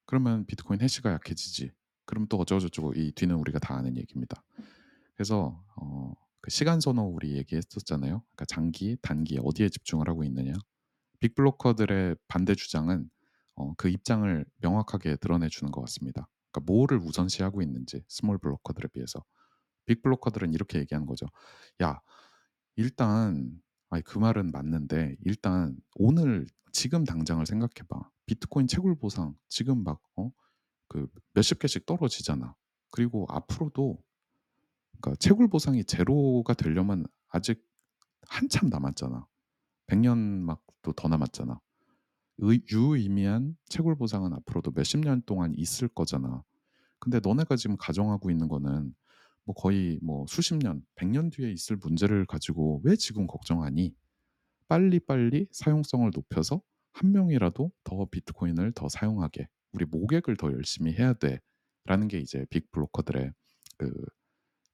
[0.05, 1.71] 그러면 비트코인 hash가 약해지지.
[2.05, 4.43] 그럼 또 어쩌고저쩌고 이 뒤는 우리가 다 아는 얘기입니다.
[5.17, 8.21] 그래서 어, 그 시간 선호 우리 얘기했었잖아요.
[8.21, 10.53] 그러니까 장기, 단기 어디에 집중을 하고 있느냐.
[11.19, 13.09] big blocker들의 반대 주장은
[13.55, 16.29] 어, 그 입장을 명확하게 드러내 주는 것 같습니다.
[16.51, 19.23] 그러니까 뭐를 우선시하고 있는지 small blocker들에 비해서
[19.87, 21.25] 빅 블로커들은 이렇게 얘기하는 거죠.
[21.81, 21.99] 야
[22.75, 28.09] 일단 아니 그 말은 맞는데 일단 오늘 지금 당장을 생각해봐.
[28.27, 30.29] 비트코인 채굴 보상 지금 막 어?
[30.87, 32.55] 그 몇십 개씩 떨어지잖아.
[32.91, 33.97] 그리고 앞으로도
[35.01, 37.63] 그러니까 채굴 보상이 제로가 되려면 아직
[38.29, 39.25] 한참 남았잖아.
[39.87, 41.59] 100년 막 또 더 남았잖아.
[42.39, 46.43] 의, 유의미한 채굴 보상은 앞으로도 몇십 년 동안 있을 거잖아.
[46.99, 48.95] 근데 너네가 지금 가정하고 있는 거는
[49.45, 53.95] 뭐 거의 뭐 수십 년, 백년 뒤에 있을 문제를 가지고 왜 지금 걱정하니?
[54.67, 56.61] 빨리빨리 사용성을 높여서
[56.93, 62.71] 한 명이라도 더 비트코인을 더 사용하게 우리 모객을 더 열심히 해야 돼라는 게 이제 빅
[62.71, 63.31] 브로커들의
[63.77, 63.93] 그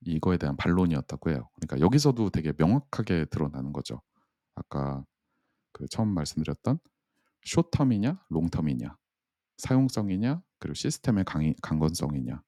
[0.06, 1.50] 이거에 대한 반론이었다고 해요.
[1.56, 4.02] 그러니까 여기서도 되게 명확하게 드러나는 거죠.
[4.56, 5.06] 아까
[5.74, 6.80] 그 처음 말씀드렸던
[7.46, 8.96] 쇼텀이냐 롱텀이냐
[9.58, 12.42] 사용성이냐 그리고 시스템의 강, 강건성이냐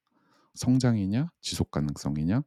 [0.56, 2.44] 성장이냐 지속 가능성이냐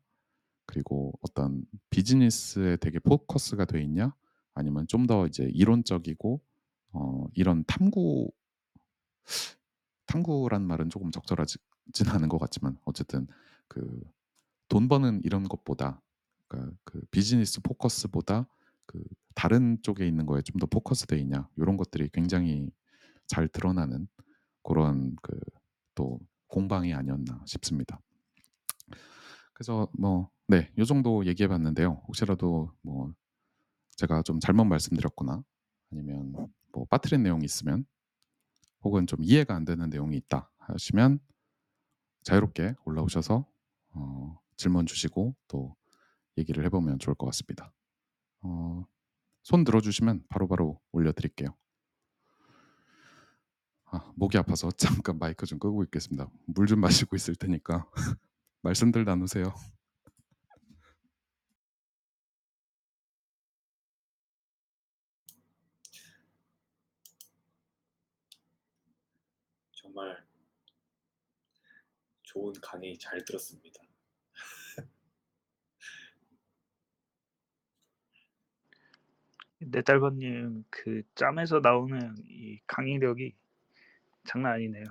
[0.66, 4.14] 그리고 어떤 비즈니스에 되게 포커스가 돼 있냐
[4.54, 6.42] 아니면 좀 더 이제 이론적이고
[6.92, 8.30] 어, 이런 탐구
[10.06, 11.60] 탐구란 말은 조금 적절하진
[12.08, 13.26] 않은 것 같지만 어쨌든
[13.68, 14.02] 그
[14.68, 16.02] 돈 버는 이런 것보다
[16.48, 18.46] 그러니까 그 비즈니스 포커스보다
[18.86, 19.02] 그
[19.34, 22.70] 다른 쪽에 있는 거에 좀 더 포커스돼 있냐 요런 것들이 굉장히
[23.26, 24.08] 잘 드러나는
[24.62, 25.38] 고런 그
[25.94, 28.00] 또 공방이 아니었나 싶습니다.
[29.54, 32.02] 그래서 뭐 네 요 정도 얘기해 봤는데요.
[32.08, 33.12] 혹시라도 뭐
[33.96, 35.42] 제가 좀 잘못 말씀드렸거나
[35.92, 36.32] 아니면
[36.72, 37.84] 뭐 빠뜨린 내용이 있으면
[38.82, 41.18] 혹은 좀 이해가 안 되는 내용이 있다 하시면
[42.24, 43.46] 자유롭게 올라오셔서
[43.94, 45.76] 어 질문 주시고 또
[46.38, 47.72] 얘기를 해 보면 좋을 것 같습니다.
[48.42, 48.84] 어
[49.44, 51.56] 손 들어 주시면 바로바로 올려 드릴게요.
[53.86, 54.70] 아 목이 아파서
[55.06, 56.30] 잠깐 마이크 좀 끄고 있겠습니다.
[56.46, 57.90] 물 좀 마시고 있을 테니까
[58.62, 59.54] 말씀들 나누세요.
[69.72, 70.24] 정말
[72.22, 73.82] 좋은 강의 잘 들었습니다.
[79.60, 83.34] 네달버님 그 짬에서 나오는 이 강의력이
[84.24, 84.84] 장난 아니네요.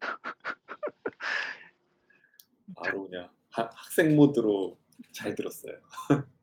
[2.76, 4.78] 바로 그냥 하, 학생 모드로
[5.12, 5.78] 잘 들었어요.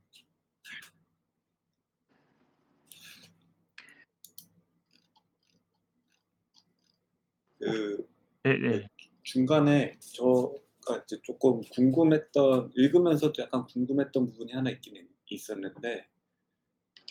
[7.60, 8.12] 그
[8.44, 8.88] 네 네.
[9.22, 16.08] 중간에 저가 이제 조금 궁금했던 읽으면서도 약간 궁금했던 부분이 하나 있긴 있었는데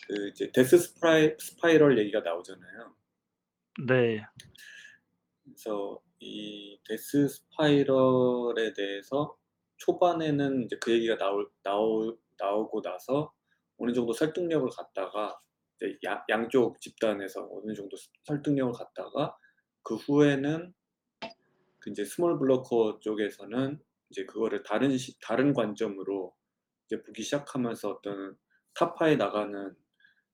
[0.07, 2.95] 그 이제 death spi, spiral 얘기가 나오잖아요.
[3.87, 4.25] 네.
[5.43, 9.37] 그래서 이 death spiral에 대해서
[9.77, 13.33] 초반에는 이제 그 얘기가 나올 나오 나오고 나서
[13.77, 15.39] 어느 정도 설득력을 갖다가
[15.75, 19.35] 이제 야, 양쪽 집단에서 어느 정도 설득력을 갖다가
[19.81, 20.73] 그 후에는
[21.79, 26.35] 그 이제 small blocker 쪽에서는 이제 그거를 다른 시, 다른 관점으로
[26.85, 28.37] 이제 보기 시작하면서 어떤
[28.75, 29.75] 타파해 나가는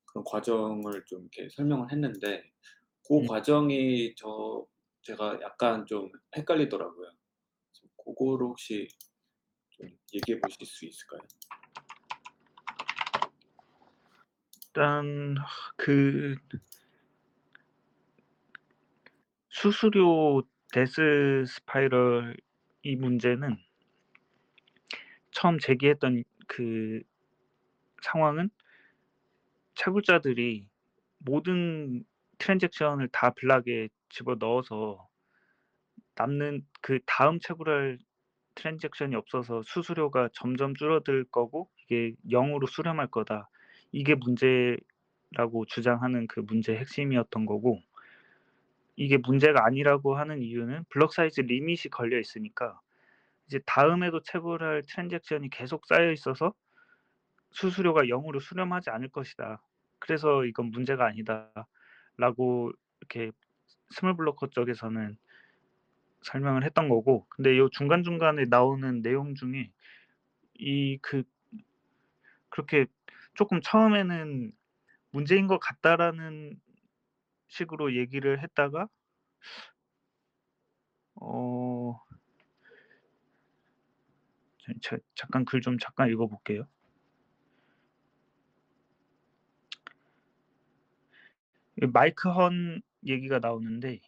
[0.08, 2.44] 그런 과정을 좀 이렇게 설명을 했는데
[3.08, 3.28] 그 음.
[3.28, 4.66] 과정이 저
[5.02, 7.12] 제가 약간 좀 헷갈리더라고요.
[8.04, 8.88] 그거를 혹시
[9.70, 11.22] 좀 얘기해 보실 수 있을까요?
[14.68, 15.36] 일단
[15.76, 16.36] 그
[19.50, 22.38] 수수료 death spiral
[22.84, 23.58] 이 문제는
[25.32, 27.02] 처음 제기했던 그
[28.02, 28.50] 상황은
[29.78, 30.68] 채굴자들이
[31.20, 32.04] 모든
[32.40, 35.08] transaction을 다 block에 집어넣어서
[36.16, 38.00] 남는 그 다음 채굴할
[38.56, 43.50] transaction이 없어서 수수료가 점점 줄어들 거고 이게 0으로 수렴할 거다.
[43.92, 47.80] 이게 문제라고 주장하는 그 문제의 핵심이었던 거고
[48.96, 52.80] 이게 문제가 아니라고 하는 이유는 block size limit이 걸려 있으니까
[53.46, 56.54] 이제 다음에도 채굴할 transaction이 계속 쌓여 있어서
[57.52, 59.62] 수수료가 0으로 수렴하지 않을 것이다.
[60.00, 63.32] 그래서 이건 문제가 아니다라고 이렇게
[63.92, 65.18] small blocker 쪽에서는
[66.24, 69.72] 설명을 했던 거고 근데 요 중간중간에 나오는 내용 중에
[70.60, 71.24] 이 그
[72.50, 72.86] 그렇게
[73.36, 74.52] 조금 처음에는
[75.12, 76.60] 문제인 것 같다라는
[77.50, 78.88] 식으로 얘기를 했다가
[81.22, 82.00] 어
[85.16, 86.68] 잠깐 글 좀 잠깐 읽어볼게요.
[91.86, 94.02] 마이크 헌 얘기가 나오는데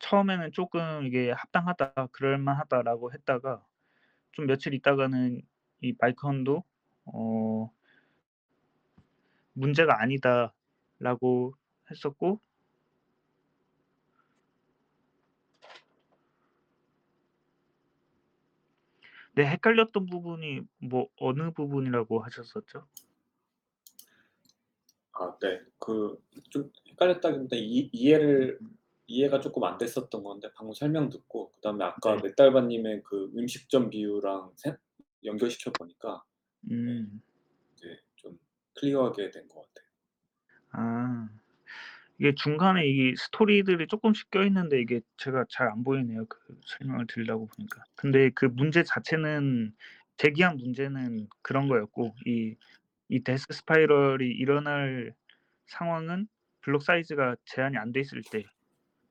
[0.00, 3.64] 처음에는 조금 이게 합당하다, 그럴만하다라고 했다가
[4.32, 5.40] 좀 며칠 있다가는
[5.82, 6.64] 이 마이크 헌도
[7.06, 7.70] 어
[9.54, 11.54] 문제가 아니다라고
[11.90, 12.40] 했었고
[19.34, 22.86] 네, 헷갈렸던 부분이 뭐 어느 부분이라고 하셨었죠?
[25.14, 25.60] 아, 네.
[25.78, 26.16] 그
[26.50, 28.58] 좀 헷갈렸다기보다 이, 이해를
[29.06, 32.22] 이해가 조금 안 됐었던 건데 방금 설명 듣고 그다음에 아까 네.
[32.28, 34.76] 맷달바님의 그 음식점 비유랑 세-
[35.24, 36.22] 연결시켜 보니까
[36.70, 37.20] 음.
[37.74, 38.38] 이제 좀
[38.74, 39.86] clear하게 된 것 같아요.
[40.72, 41.28] 아.
[42.18, 47.48] 이게 중간에 이 스토리들이 쪼끔씩 껴 있는데 이게 제가 잘 안 보이네요, 그 설명을 드리려고
[47.48, 47.82] 보니까.
[47.96, 49.74] 근데 그 문제 자체는
[50.18, 52.54] 제기한 문제는 그런 거였고 이
[53.12, 55.14] 이 death spiral이 일어날
[55.68, 56.28] 상황은
[56.62, 58.44] 블록 사이즈가 제한이 안 돼 있을 때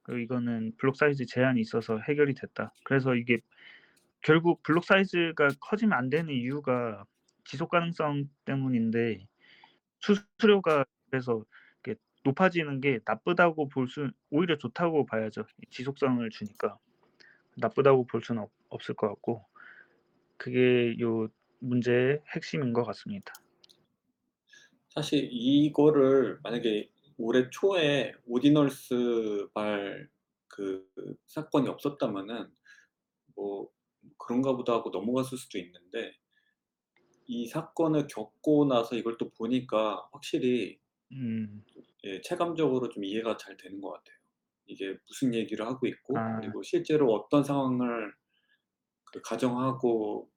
[0.04, 2.74] 그리고 이거는 블록 사이즈 제한이 있어서 해결이 됐다.
[2.86, 3.40] 그래서 이게
[4.22, 7.06] 결국 블록 사이즈가 커지면 안 되는 이유가
[7.46, 9.28] 지속 가능성 때문인데
[10.02, 11.46] 수수료가 그래서
[12.24, 15.46] 높아지는 게 나쁘다고 볼 수 오히려 좋다고 봐야죠.
[15.72, 16.78] 지속성을 주니까.
[17.58, 19.46] 나쁘다고 볼 수는 없 없을 것 같고
[20.38, 23.34] 그게 요 문제의 핵심인 것 같습니다.
[24.92, 30.90] 사실 이거를 만약에 올해 초에 오디널스 발그
[31.28, 32.52] 사건이 없었다면은
[33.36, 33.70] 뭐
[34.20, 36.14] '그런가 보다.' 하고 넘어갔을 수도 있는데
[37.28, 40.80] 이 사건을 겪고 나서 이걸 또 보니까 확실히
[41.12, 41.66] 음.
[42.06, 44.18] 예 체감적으로 좀 이해가 잘 되는 것 같아요.
[44.66, 46.40] 이게 무슨 얘기를 하고 있고 아.
[46.40, 48.14] 그리고 실제로 어떤 상황을
[49.06, 50.32] 그 가정하고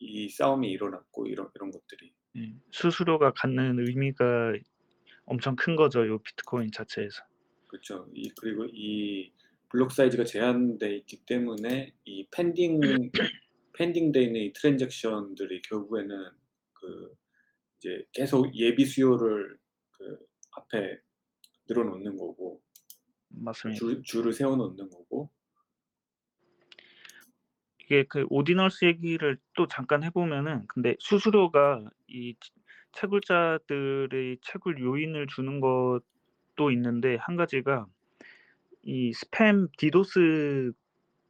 [0.00, 2.14] 이 싸움이 일어났고 이런 이런 것들이.
[2.36, 2.54] 예.
[2.70, 4.54] 수수료가 갖는 의미가
[5.24, 7.22] 엄청 큰 거죠, 요 비트코인 자체에서.
[7.66, 8.08] 그쵸.
[8.14, 9.30] 이 그리고 이
[9.68, 12.80] 블록 사이즈가 제한돼 있기 때문에 이 펜딩
[13.74, 16.30] 펜딩돼 있는 이 트랜잭션들이 결국에는
[16.72, 17.14] 그
[17.78, 19.58] 이제 계속 예비 수요를
[19.92, 20.18] 그
[20.52, 20.98] 앞에
[21.68, 22.62] 늘어 놓는 거고
[23.28, 23.78] 맞습니다.
[23.78, 25.30] 줄 줄을 세워 놓는 거고.
[27.88, 32.50] 이게 그 오디널스 얘기를 또 잠깐 해 보면은 근데 수수료가 이치
[32.92, 37.86] 채굴자들의 채굴 요인을 주는 것도 있는데 한 가지가
[38.82, 40.72] 이 스팸 디도스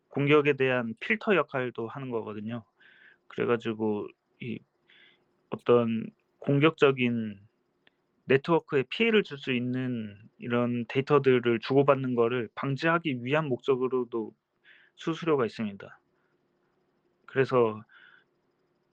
[0.08, 2.64] 공격에 대한 필터 역할도 하는 거거든요.
[3.28, 4.08] 그래 가지고
[4.40, 4.58] 이
[5.50, 6.06] 어떤
[6.40, 7.40] 공격적인
[8.26, 14.32] 네트워크에 피해를 줄 수 있는 이런 데이터들을 주고받는 거를 방지하기 위한 목적으로도
[14.96, 15.97] 수수료가 있습니다.
[17.28, 17.82] 그래서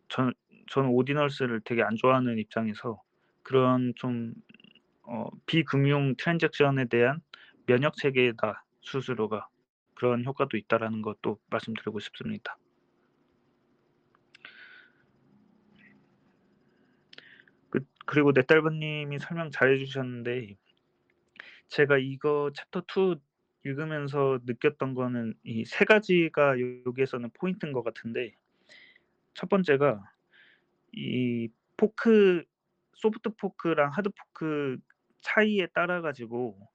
[0.09, 0.33] 전
[0.69, 3.01] 저는 오디널스를 되게 안 좋아하는 입장에서
[3.43, 4.35] 그런 좀
[5.07, 7.21] 어 비금융 트랜잭션에 대한
[7.67, 9.47] 면역 체계다 수수료가.
[9.95, 12.57] 그런 효과도 있다라는 것도 말씀드리고 싶습니다.
[17.69, 20.55] 그 그리고 넷달버 님이 설명 잘해 주셨는데
[21.69, 23.21] 제가 이거 챕터 2
[23.65, 26.55] 읽으면서 느꼈던 거는 이 세 가지가
[26.87, 28.33] 여기에서는 포인트인 것 같은데
[29.33, 30.01] 첫 번째가
[30.93, 32.43] 이 fork
[32.95, 34.77] soft fork랑 hard fork
[35.21, 36.69] 차이에 따라 가지고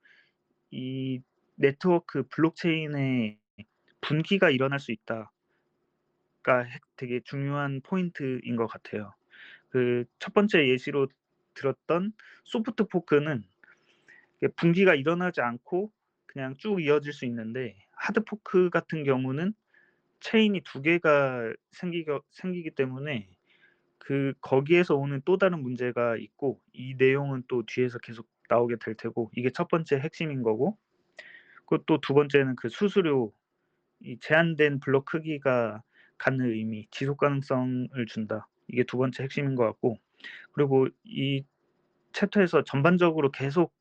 [0.71, 1.21] 이
[1.57, 3.39] 네트워크 블록체인에
[4.01, 5.31] 분기가 일어날 수 있다가
[6.67, 9.15] 핵 되게 중요한 포인트인 것 같아요.
[9.71, 11.09] 그 첫 번째 예시로
[11.55, 12.13] 들었던
[12.45, 13.45] 소프트 포크는
[14.57, 15.93] 분기가 일어나지 않고
[16.33, 19.53] 그냥 쭉 이어질 수 있는데 하드 포크 같은 경우는
[20.21, 23.29] 체인이 2 개가 생기겨 생기기 때문에
[23.99, 29.33] 그 거기에서 오는 또 다른 문제가 있고 이 내용은 또 뒤에서 계속 나오게 될 테고
[29.35, 30.79] 이게 첫 번째 핵심인 거고
[31.87, 33.33] 또두 번째는 그 수수료
[33.99, 35.83] 이 제한된 블록 크기가
[36.17, 38.49] 갖는 의미, 지속 가능성을 준다.
[38.69, 39.99] 이게 두 번째 핵심인 것 같고
[40.53, 41.45] 그리고 이
[42.13, 43.75] 챕터에서 전반적으로 계속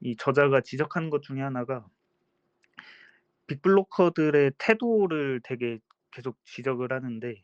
[0.00, 1.86] 이 저자가 지적하는 것 중에 하나가
[3.46, 5.78] 빅블로커들의 태도를 되게
[6.12, 7.42] 계속 지적을 하는데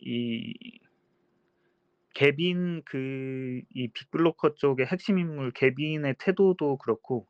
[0.00, 0.54] 이
[2.14, 7.26] 개빈 그 이 빅블로커 쪽의 핵심 인물 개빈의 태도도 그렇고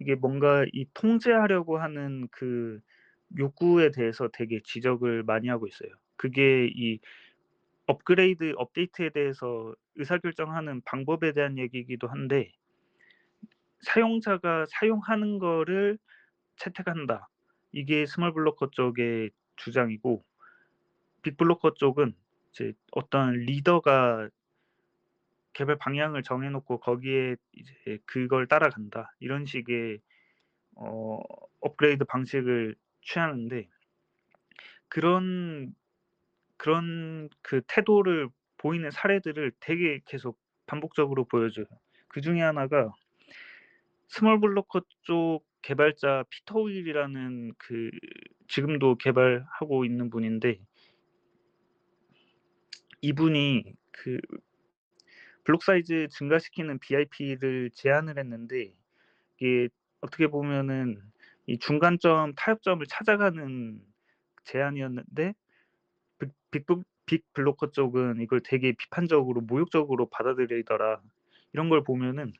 [0.00, 2.80] 이게 뭔가 이 통제하려고 하는 그
[3.38, 5.90] 욕구에 대해서 되게 지적을 많이 하고 있어요.
[6.16, 7.00] 그게 이
[7.86, 12.52] 업그레이드 업데이트에 대해서 의사결정하는 방법에 대한 얘기이기도 한데
[13.84, 15.98] 사용자가 사용하는 거를
[16.56, 17.28] 채택한다.
[17.72, 20.24] 이게 small blocker 쪽의 주장이고
[21.22, 22.14] big blocker 쪽은
[22.50, 24.28] 이제 어떤 리더가
[25.52, 29.12] 개발 방향을 정해 놓고 거기에 이제 그걸 따라간다.
[29.20, 30.00] 이런 식의
[30.76, 31.20] 어
[31.60, 33.68] 업그레이드 방식을 취하는데
[34.88, 35.74] 그런
[36.56, 41.66] 그런 그 태도를 보이는 사례들을 되게 계속 반복적으로 보여줘요.
[42.08, 42.92] 그 중에 하나가
[44.16, 47.90] small blocker 쪽 개발자 피터 윌이라는 그
[48.46, 50.60] 지금도 개발하고 있는 분인데
[53.00, 54.20] 이분이 그
[55.42, 58.72] 블록 사이즈 증가시키는 BIP를 제안을 했는데
[59.36, 59.68] 이게
[60.00, 61.02] 어떻게 보면은
[61.46, 63.82] 이 중간점 타협점을 찾아가는
[64.44, 65.34] 제안이었는데
[66.20, 71.02] big big bl big blocker 쪽은 이걸 되게 비판적으로 모욕적으로 받아들이더라.
[71.52, 72.32] 이런 걸 보면은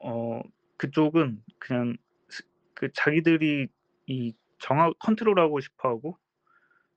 [0.00, 0.40] 어
[0.78, 1.96] 그쪽은 그냥
[2.30, 2.42] 스
[2.74, 3.68] 그 자기들이
[4.06, 6.18] 이 정하 컨트롤하고 싶어 하고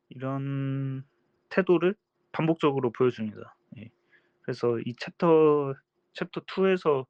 [0.10, 1.06] 이런
[1.50, 1.96] 태도를
[2.34, 3.56] 반복적으로 보여줍니다.
[3.78, 3.90] 예.
[4.44, 5.76] 그래서 이 chapter
[6.16, 7.08] chapter 2에서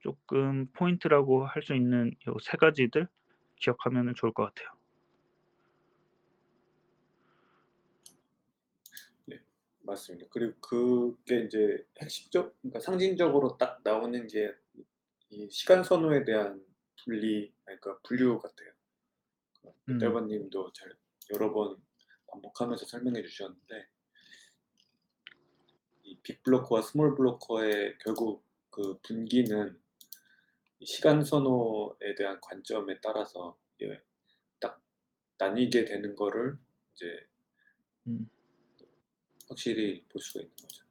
[0.00, 3.08] 쪼끔 포인트라고 할 수 있는 요세 가지들
[3.56, 4.70] 기억하면은 좋을 것 같아요.
[9.82, 10.26] 맞습니다.
[10.30, 14.54] 그리고 그게 인제 핵심적 그러니까 상징적으로 딱 나오는 게
[15.32, 16.62] 이 시간 선호에 대한
[17.04, 18.70] 분리 그러니까 분류 같아요.
[19.62, 19.98] 그 음.
[19.98, 20.94] 떼바 님도 잘
[21.32, 21.82] 여러 번
[22.26, 23.88] 반복하면서 설명해 주셨는데
[26.04, 29.80] 이 big blocker와 small blocker의 결국 그 분기는
[30.78, 33.58] 이 시간 선호에 대한 관점에 따라서
[34.60, 34.82] 딱
[35.38, 36.58] 나뉘게 되는 거를
[36.92, 37.26] 이제
[38.06, 38.28] 음.
[39.48, 40.84] 확실히 볼 수가 있는 거죠.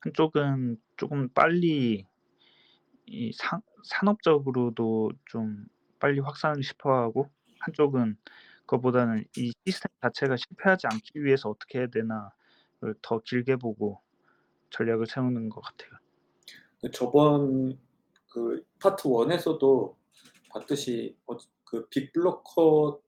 [0.00, 2.06] 한쪽은 쪼금 빨리
[3.06, 5.66] 이산 산업적으로도 좀
[5.98, 7.30] 빨리 확산을 싶어 하고
[7.60, 8.16] 한쪽은
[8.66, 14.00] 그거보다는 이 시스템 자체가 실패하지 않기 위해서 어떻게 해야 되나를 더 길게 보고
[14.70, 15.92] 전략을 세우는 것 같아요.
[16.82, 17.78] 그 저번
[18.30, 19.96] 그 파트 1 에서도
[20.50, 23.00] 봤듯이 어그빅 블로커에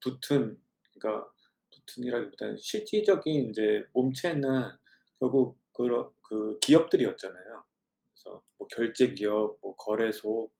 [0.00, 0.60] 붙은
[0.94, 1.30] 그러니까
[1.72, 4.70] 붙은이라기보다는 실질적인 인제 몸체는
[5.18, 7.64] 결국 그런 그 기업들이었잖아요.
[8.12, 10.50] 그래서 뭐 결제 기업, 뭐 거래소,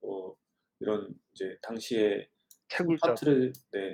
[0.00, 0.36] 뭐
[0.80, 2.30] 이런 이제 당시에
[2.70, 3.08] 큰 채굴자.
[3.08, 3.92] 파트를 네.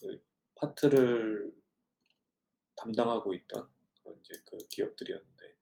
[0.00, 0.20] 그
[0.56, 1.54] 파트를
[2.74, 3.68] 담당하고 있던
[4.02, 5.56] 그런 이제 그 기업들이었는데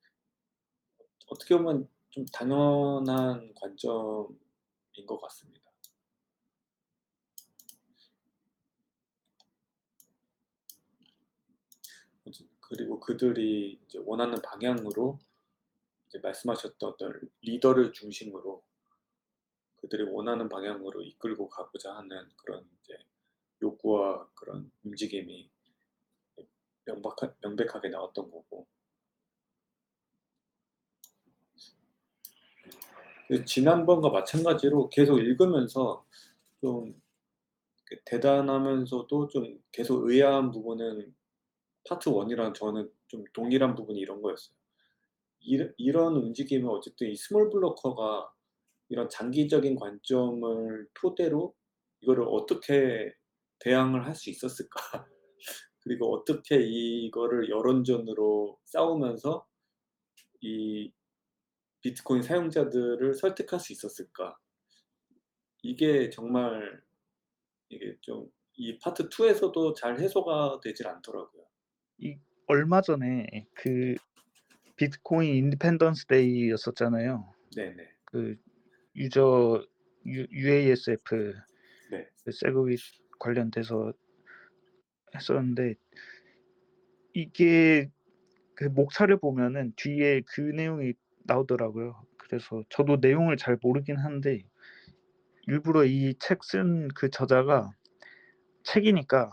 [1.27, 4.39] 어떻게 보면 좀 당연한 관점인
[5.07, 5.71] 것 같습니다.
[12.27, 15.21] 이제 그리고 그들이 이제 원하는 방향으로
[16.09, 18.65] 이제 말씀하셨던 어떤 리더를 중심으로
[19.77, 22.99] 그들이 원하는 방향으로 이끌고 가고자 하는 그런 이제
[23.63, 25.49] 욕구와 그런 움직임이
[26.41, 26.47] 예
[26.87, 28.67] 명박하 명백하게 나왔던 거고.
[33.29, 36.05] 그 지난번과 마찬가지로 계속 읽으면서
[36.61, 41.15] 좀그 대단하면서도 좀 계속 의아한 부분은
[41.89, 44.55] 파트 1 이랑 저는 좀 동일한 부분이 이런 거였어요.
[45.41, 48.33] 이르 이런 움직임은 어쨌든 이 small blocker가
[48.91, 51.55] 이런 장기적인 관점을 토대로
[52.03, 53.15] 이거를 어떻게
[53.61, 55.07] 대항을 할 수 있었을까?
[55.81, 59.47] 그리고 어떻게 이거를 여론전으로 싸우면서
[60.43, 60.93] 이
[61.83, 64.39] 비트코인 사용자들을 설득할 수 있었을까?
[65.63, 66.83] 이게 정말
[67.71, 71.45] 이게 좀 이 파트 2 에서도 잘 해소가 되질 않더라고요.
[71.99, 72.17] 이
[72.47, 73.95] 얼마 전에 그
[74.77, 77.33] 비트코인 Independence Day였었잖아요.
[77.57, 77.89] 네네.
[78.07, 78.37] 그
[78.97, 79.65] user
[80.07, 81.35] UASF
[81.91, 82.09] 네.
[82.25, 82.81] 그 SegWit
[83.19, 83.93] 관련돼서
[85.15, 85.75] 했었는데
[87.15, 87.91] 이게
[88.55, 92.05] 그 목차를 보면은 뒤에 그 내용이 나오더라고요.
[92.19, 94.43] 그래서 저도 내용을 잘 모르긴 한데
[95.47, 97.71] 일부러 이 책 쓴 그 저자가
[98.65, 99.33] 책이니까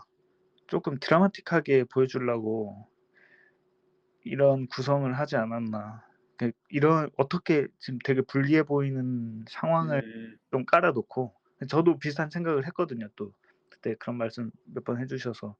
[0.72, 2.88] 쪼끔 드라마틱하게 보여주려고
[4.24, 6.04] 이런 구성을 하지 않았나.
[6.38, 10.38] 그 이런 어떻게 지금 되게 불리해 보이는 상황을 음.
[10.50, 11.34] 좀 깔아 놓고
[11.68, 13.32] 저도 비슷한 생각을 했거든요 또.
[13.70, 15.56] 그때 그런 말씀 몇 번 해 주셔서.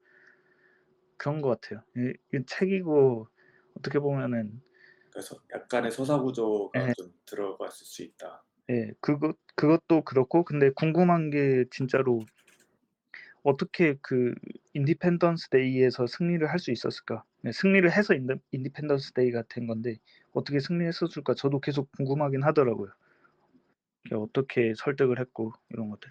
[1.17, 1.85] 그런 것 같아요.
[1.97, 3.29] 이 이 책이고
[3.77, 4.63] 어떻게 보면은
[5.11, 6.93] 그래서 약간의 서사 구조가 예.
[6.97, 8.45] 좀 들어갔을 수 있다.
[8.71, 8.93] 예.
[9.01, 12.25] 그것 그것도 그렇고 근데 궁금한 게 진짜로
[13.43, 14.35] 어떻게 그
[14.75, 17.25] Independence Day에서 승리를 할 수 있었을까?
[17.43, 19.99] 네 승리를 해서 Inde Independence Day가 된 건데
[20.33, 22.93] 어떻게 승리했었을까 저도 계속 궁금하긴 하더라고요.
[24.15, 26.11] 어떻게 설득을 했고 이런 것들.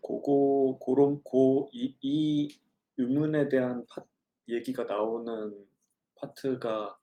[0.00, 2.58] 고거 고런 고이 이
[2.96, 4.04] 의문에 대한 파
[4.48, 5.66] 얘기가 나오는
[6.16, 6.98] 파트가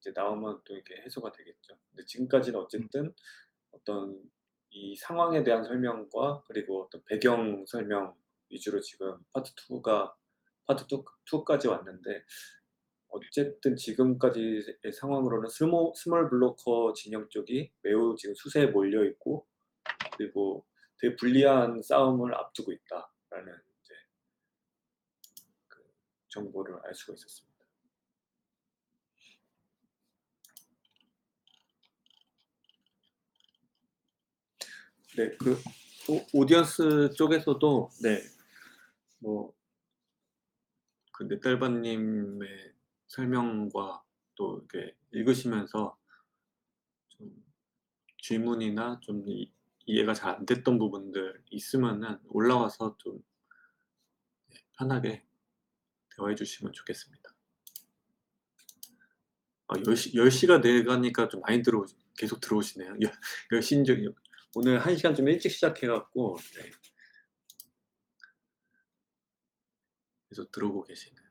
[0.00, 1.76] 이제 나오면 또 이게 해소가 되겠죠.
[1.90, 2.64] 근데 지금까지는 음.
[2.64, 3.14] 어쨌든
[3.72, 4.18] 어떤
[4.70, 8.14] 이 상황에 대한 설명과 그리고 어떤 배경 설명
[8.50, 10.14] 위주로 지금 파트 2가
[10.66, 12.24] 파트 2 2까지 왔는데
[13.08, 19.46] 어쨌든 지금까지의 상황으로는 sma small blocker 진영 쪽이 매우 지금 수세에 몰려 있고
[20.16, 20.66] 그리고
[20.98, 23.94] 되게 불리한 싸움을 앞두고 있다라는 이제
[25.68, 25.82] 그
[26.28, 27.47] 정보를 알 수가 있었습니다.
[35.18, 35.36] 네.
[35.36, 38.22] 그오 audience 쪽에서도 네.
[39.18, 39.52] 뭐그
[41.28, 42.72] 넷달바 님의
[43.08, 44.04] 설명과
[44.36, 45.98] 또 이렇게 읽으시면서
[47.08, 47.44] 좀
[48.22, 49.50] 질문이나 좀 이
[49.86, 53.22] 이해가 잘 안 됐던 부분들 있으면은 올라와서 좀네
[54.78, 55.24] 편하게
[56.14, 57.34] 대화해 주시면 좋겠습니다.
[59.66, 62.98] 아 10시 10 시가 돼 가니까 좀 많이 들어오시 계속 들어오시네요.
[63.50, 64.14] 여10 시인 줄
[64.54, 66.70] 오늘 1 시간 좀 일찍 시작해 갖고 네.
[70.30, 71.26] 계속 들어오고 계시나요?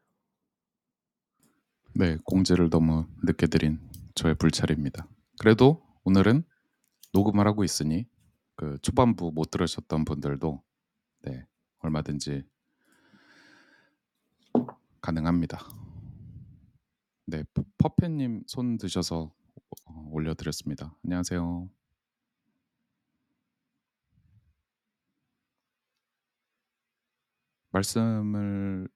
[1.95, 3.80] 네, 공지를 너무 늦게 드린
[4.15, 5.07] 저의 불찰입니다.
[5.39, 6.43] 그래도 오늘은
[7.13, 8.07] 녹음을 하고 있으니
[8.55, 10.63] 그 초반부 못 들으셨던 분들도
[11.24, 11.45] 네,
[11.80, 12.43] 얼마든지
[15.01, 15.59] 가능합니다.
[17.26, 19.34] 네, 퍼- 퍼페님 손 드셔서
[19.86, 20.95] 어, 올려드렸습니다.
[21.03, 21.70] 안녕하세요.
[27.78, 28.88] 말씀을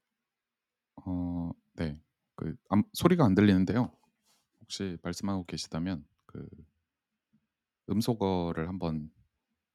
[1.06, 2.00] 어, 네,
[2.36, 3.92] 그 암- 소리가 안 들리는데요.
[4.62, 6.48] 혹시 말씀하고 계시다면 그
[7.92, 9.12] 음소거를 한번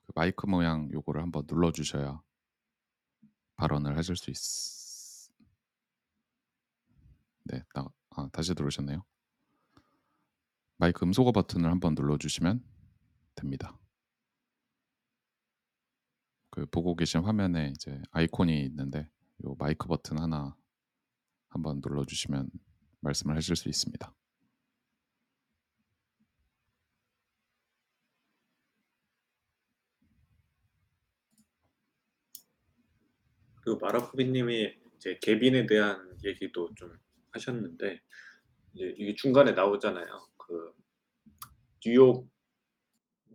[0.05, 2.23] 그 마이크 모양 요거를 한번 눌러 주셔야
[3.57, 4.37] 발언을 하실 수 있.
[7.45, 9.05] 네, 나, 아, 다시 들어오셨네요.
[10.79, 12.63] 마이크 음소거 버튼을 한번 눌러 주시면
[13.35, 13.77] 됩니다.
[16.57, 19.11] 그 보고 계신 화면에 이제 아이콘이 있는데
[19.45, 20.57] 요 마이크 버튼 하나
[21.49, 22.49] 한번 눌러주시면
[23.01, 24.15] 말씀을 하실 수 있습니다.
[33.61, 36.99] 그리고 마라쿠비님이 이제 개빈에 대한 얘기도 좀
[37.33, 38.01] 하셨는데
[38.73, 40.27] 이제 이게 중간에 나오잖아요.
[40.39, 40.73] 그
[41.81, 42.27] 뉴욕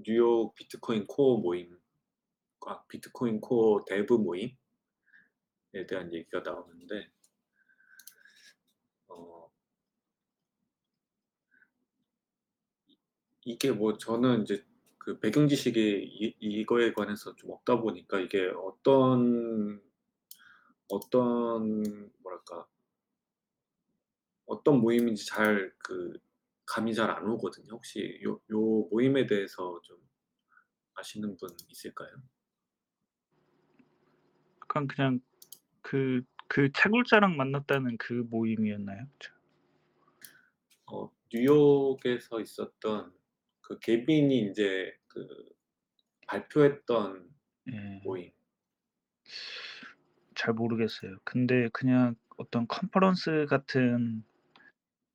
[0.07, 1.80] 뉴욕 비트코인 코어 모임,
[2.67, 4.55] 아, 비트코인 코어 대부 모임에
[5.87, 7.09] 대한 얘기가 나오는데
[9.07, 9.51] 어,
[13.45, 14.63] 이게 뭐 저는 이제
[14.97, 19.81] 그 배경 지식이 이, 이 거에 관해서 좀 없다 보니까 이게 어떤
[20.89, 22.67] 어떤 뭐랄까
[24.45, 26.13] 어떤 모임인지 잘 그
[26.65, 27.73] 감이 잘 안 오거든요.
[27.73, 29.97] 혹시 요, 요 모임에 대해서 좀
[30.95, 32.11] 아시는 분 있을까요?
[34.71, 35.19] 약간 그냥
[35.81, 39.05] 그, 그 채굴자랑 만났다는 그 모임이었나요?
[40.85, 43.13] 어, 뉴욕에서 있었던
[43.59, 45.27] 그 개빈이 이제 그
[46.27, 47.29] 발표했던
[47.73, 48.31] 예, 모임.
[50.35, 51.17] 잘 모르겠어요.
[51.25, 54.23] 근데 그냥 어떤 컨퍼런스 같은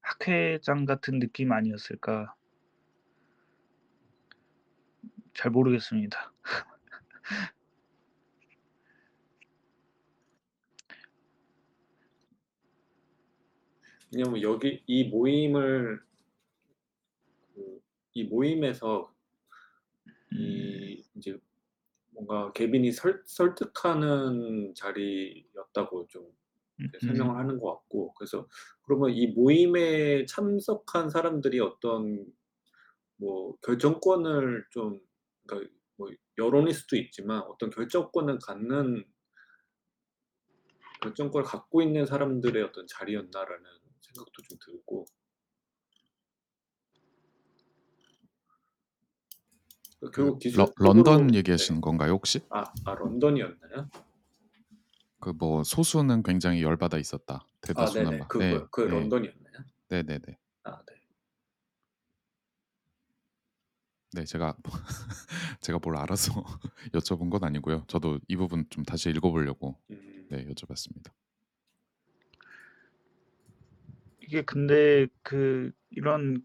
[0.03, 2.35] 학회장 같은 느낌 아니었을까?
[5.33, 6.33] 잘 모르겠습니다.
[14.17, 16.01] 왜냐면 여기 이 모임을
[17.55, 17.81] 그,
[18.15, 19.15] 이 모임에서
[20.33, 21.39] 이 이제
[22.13, 26.27] 뭔가 개빈이 설, 설득하는 자리였다고 좀
[26.81, 28.49] 음, 설명을 하는 것 같고 그래서
[28.85, 32.25] 그러면 이 모임에 참석한 사람들이 어떤
[33.17, 34.99] 뭐 결정권을 좀
[35.47, 36.09] 그러니까 뭐
[36.39, 39.05] 여론일 수도 있지만 어떤 결정권을 갖는
[41.03, 43.86] 결정권을 갖고 있는 사람들의 어떤 자리였나라는
[44.17, 45.05] 생각도 좀 들고
[50.01, 51.39] 그 결국 러, 런던 네.
[51.39, 52.41] 얘기하시는 건가요 혹시?
[52.51, 53.89] 아, 아 런던이었나요?
[55.21, 57.45] 그 뭐 소수는 굉장히 열받아 있었다.
[57.45, 58.19] 아, 대다수는 네네.
[58.19, 58.29] 막.
[58.29, 59.65] 그, 네, 그, 그 네, 런던이었나요?
[59.89, 60.39] 네, 네, 네.
[60.65, 60.95] 아, 네.
[64.13, 64.57] 네, 제가
[65.61, 66.33] 제가 뭘 알아서
[66.93, 67.85] 여쭤본 건 아니고요.
[67.89, 71.13] 저도 이 부분 좀 다시 읽어보려고 음, 네 여쭤봤습니다.
[74.27, 76.45] 이게 근데 그 이런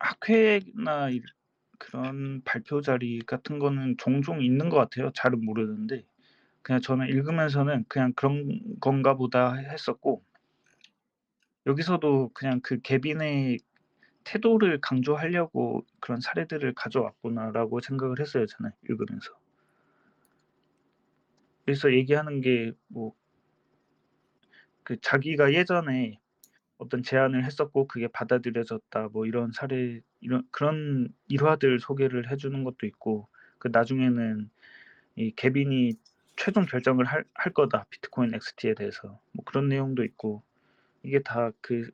[0.00, 1.22] 학회나 이-
[1.78, 5.12] 그런 발표 자리 같은 거는 종종 있는 것 같아요.
[5.14, 6.04] 잘은 모르는데
[6.62, 10.24] 그냥 저는 읽으면서는 그냥 그런 건가 보다 했었고
[11.66, 13.58] 여기서도 그냥 그 개빈의
[14.24, 18.46] 태도를 강조하려고 그런 사례들을 가져왔구나라고 생각을 했어요.
[18.46, 19.32] 저는 읽으면서.
[21.66, 23.14] 그래서 얘기하는 게 뭐
[24.84, 26.20] 그 자기가 예전에
[26.78, 33.28] 어떤 제안을 했었고 그게 받아들여졌다 뭐 이런 사례 이런 그런 일화들 소개를 해주는 것도 있고
[33.58, 34.50] 그 나중에는
[35.16, 35.94] 이 개빈이
[36.36, 40.42] 최종 결정을 할, 할 거다 비트코인 XT에 대해서 뭐 그런 내용도 있고
[41.02, 41.90] 이게 다 그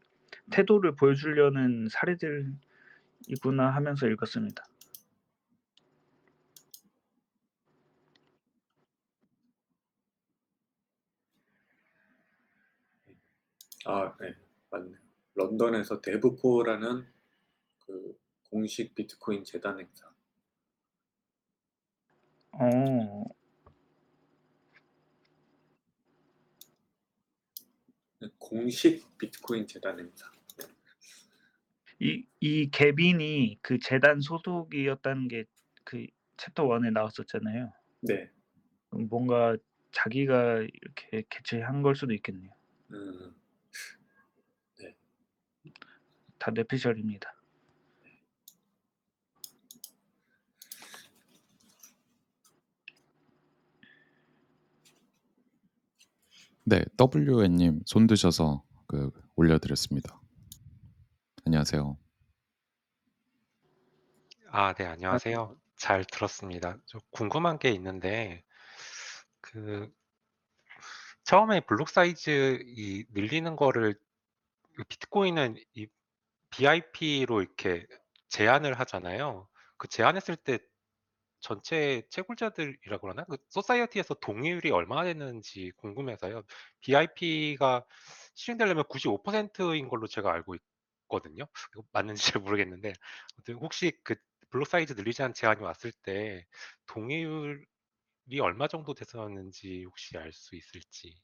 [0.50, 2.54] 태도를 보여주려는 사례들이구나
[3.70, 4.64] 하면서 읽었습니다.
[13.86, 14.43] 아, 네.
[14.78, 14.98] 맞네요.
[15.34, 17.06] 런던에서 데브코라는
[17.86, 18.18] 그
[18.50, 20.12] 공식 비트코인 재단 행사.
[22.52, 23.24] 어,
[28.20, 30.32] 네, 공식 비트코인 재단 행사.
[32.00, 35.44] 이, 이 개빈이 그 재단 소속이었다는 게
[35.84, 36.06] 그
[36.36, 37.72] 챕터 1에 나왔었잖아요.
[38.00, 38.30] 네.
[38.90, 39.56] 뭔가
[39.92, 42.50] 자기가 이렇게 개최한 걸 수도 있겠네요.
[42.90, 43.34] 음.
[46.44, 47.34] 다 뇌피셜입니다.
[56.64, 60.20] 네, WN님 손 드셔서 그 올려드렸습니다.
[61.46, 61.96] 안녕하세요.
[64.50, 65.56] 아, 네, 안녕하세요.
[65.76, 66.78] 잘 들었습니다.
[66.84, 68.44] 저 궁금한 게 있는데,
[69.40, 69.90] 그,
[71.22, 73.98] 처음에 블록 사이즈 이 늘리는 거를,
[74.74, 75.86] 그 비트코인은 이
[76.56, 77.86] BIP로 이렇게
[78.28, 79.48] 제한을 하잖아요.
[79.76, 80.58] 그 제한했을 때
[81.40, 83.24] 전체 채굴자들이라 그러나?
[83.24, 86.42] 그 소사이어티에서 동의율이 얼마나 되는지 궁금해서요.
[86.80, 87.84] BIP가
[88.34, 90.56] 실행되려면 95%인 걸로 제가 알고
[91.04, 91.46] 있거든요.
[91.92, 92.94] 맞는지 잘 모르겠는데,
[93.60, 94.14] 혹시 그
[94.50, 96.46] 블록 사이즈 늘리자는 제안이 왔을 때
[96.86, 97.66] 동의율이
[98.42, 101.14] 얼마 정도 됐었는지 혹시 알 수 있을지.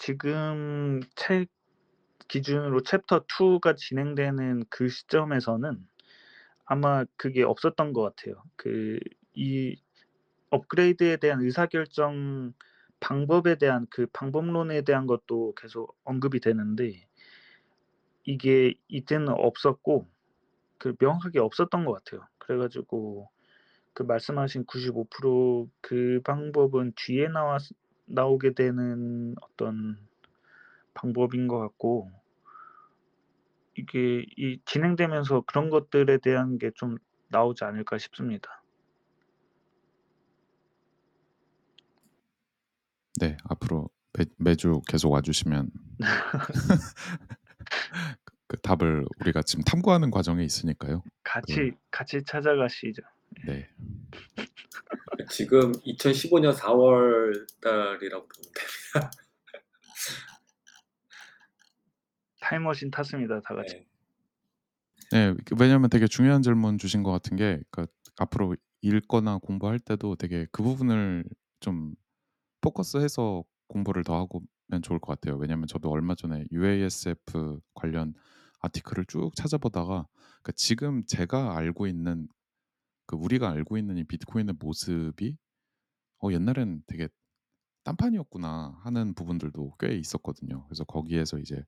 [0.00, 1.50] 지금 책
[2.28, 5.86] 기준으로 챕터 2가 진행되는 그 시점에서는
[6.66, 8.42] 아마 그게 없었던 것 같아요.
[8.56, 8.98] 그
[9.34, 9.76] 이
[10.50, 12.54] 업그레이드에 대한 의사결정
[13.00, 17.06] 방법에 대한 그 방법론에 대한 것도 계속 언급이 되는데
[18.24, 20.06] 이게 이때는 없었고
[20.78, 22.26] 그 명확하게 없었던 것 같아요.
[22.38, 23.30] 그래가지고
[23.94, 27.58] 그 말씀하신 95%그 방법은 뒤에 나와
[28.10, 29.98] 나오게 되는 어떤
[30.94, 32.10] 방법인 것 같고
[33.76, 36.96] 이게 이 진행되면서 그런 것들에 대한 게 좀
[37.28, 38.62] 나오지 않을까 싶습니다.
[43.20, 43.88] 네, 앞으로
[44.18, 45.70] 매, 매주 계속 와주시면
[48.24, 51.02] 그, 그 답을 우리가 지금 탐구하는 과정에 있으니까요.
[51.22, 53.02] 같이 같이 찾아가시죠.
[53.46, 53.68] 네,
[55.30, 59.10] 지금 2015년 4월 달이라고 보면 됩니다.
[62.40, 63.86] 타임머신 탔습니다, 다 같이.
[65.12, 65.32] 네.
[65.32, 70.46] 네, 왜냐하면 되게 중요한 질문 주신 것 같은 게 그러니까 앞으로 읽거나 공부할 때도 되게
[70.52, 71.24] 그 부분을
[71.60, 71.94] 좀
[72.60, 74.26] 포커스해서 공부를 더
[74.68, 75.36] 하면 좋을 것 같아요.
[75.36, 78.14] 왜냐하면 저도 얼마 전에 UASF 관련
[78.60, 80.06] 아티클을 쭉 찾아보다가
[80.42, 82.28] 그러니까 지금 제가 알고 있는
[83.10, 85.36] 그 우리가 알고 있는 이 비트코인의 모습이
[86.22, 87.08] 어 옛날엔 되게
[87.84, 90.64] 딴판이었구나 하는 부분들도 꽤 있었거든요.
[90.66, 91.64] 그래서 거기에서 이제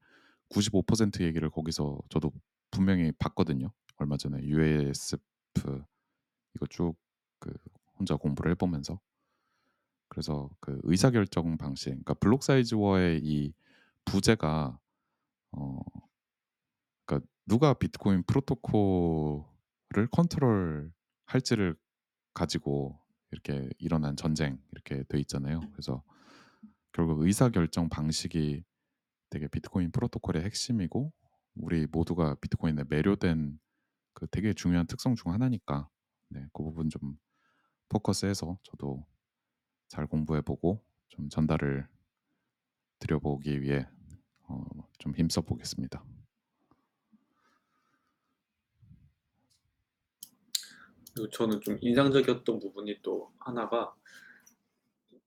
[0.51, 2.33] 95% 얘기를 거기서 저도
[2.71, 3.73] 분명히 봤거든요.
[3.97, 5.83] 얼마 전에 UASF
[6.55, 6.97] 이거 쭉
[7.43, 7.53] 그
[7.99, 9.01] 혼자 공부를 해보면서
[10.09, 13.53] 그래서 그 의사결정 방식, 그러니까 블록 사이즈와의 이
[14.05, 14.79] 부재가
[15.53, 15.81] 어
[17.05, 19.45] 그러니까 누가 비트코인 프로토콜을
[20.13, 20.93] 컨트롤
[21.33, 21.77] 할지를
[22.35, 22.99] 가지고
[23.31, 25.61] 이렇게 일어난 전쟁 이렇게 돼 있잖아요.
[25.73, 26.03] 그래서
[26.93, 28.65] 결국 의사 결정 방식이
[29.31, 31.13] 되게 비트코인 프로토콜의 핵심이고
[31.57, 33.59] 우리 모두가 비트코인에 매료된
[34.13, 35.89] 그 되게 중요한 특성 중 하나니까
[36.29, 37.17] 네, 그 부분 좀
[37.89, 39.07] 포커스해서 저도
[39.89, 41.87] 잘 공부해보고 좀 전달을
[42.99, 43.87] 드려보기 위해
[44.49, 44.65] 어,
[44.99, 46.05] 좀 힘써 보겠습니다.
[51.15, 53.95] 그리고 저는 좀 인상적이었던 부분이 또 하나가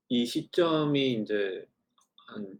[0.09, 1.65] 이 시점이 이제
[2.27, 2.59] 한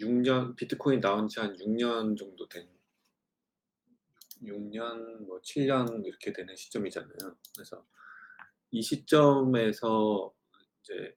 [0.00, 2.68] 6년 비트코인 나온 지 한 6년 정도 된
[4.42, 7.36] 6년 뭐 7년 이렇게 되는 시점이잖아요.
[7.54, 7.86] 그래서
[8.70, 10.32] 이 시점에서
[10.82, 11.14] 이제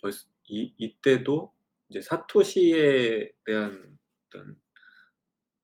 [0.00, 1.52] 벌써 이 이때도
[1.88, 4.60] 이제 사토시에 대한 어떤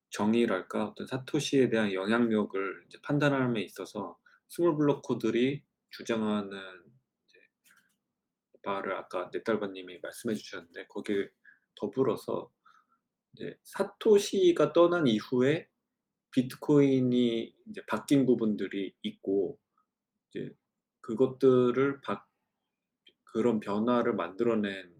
[0.09, 0.85] 정의랄까?
[0.85, 6.59] 어떤 사토시에 대한 영향력을 이제 판단함에 있어서 small blocker들이 주장하는
[8.63, 11.29] 바를 아까 네달바님이 말씀해 주셨는데 거기에
[11.75, 12.51] 더불어서
[13.63, 15.69] 사토시가 떠난 이후에
[16.31, 19.59] 비트코인이 이제 바뀐 부분들이 있고
[20.29, 20.53] 이제
[21.01, 22.27] 그것들을 바,
[23.23, 24.93] 그런 변화를 만들어낸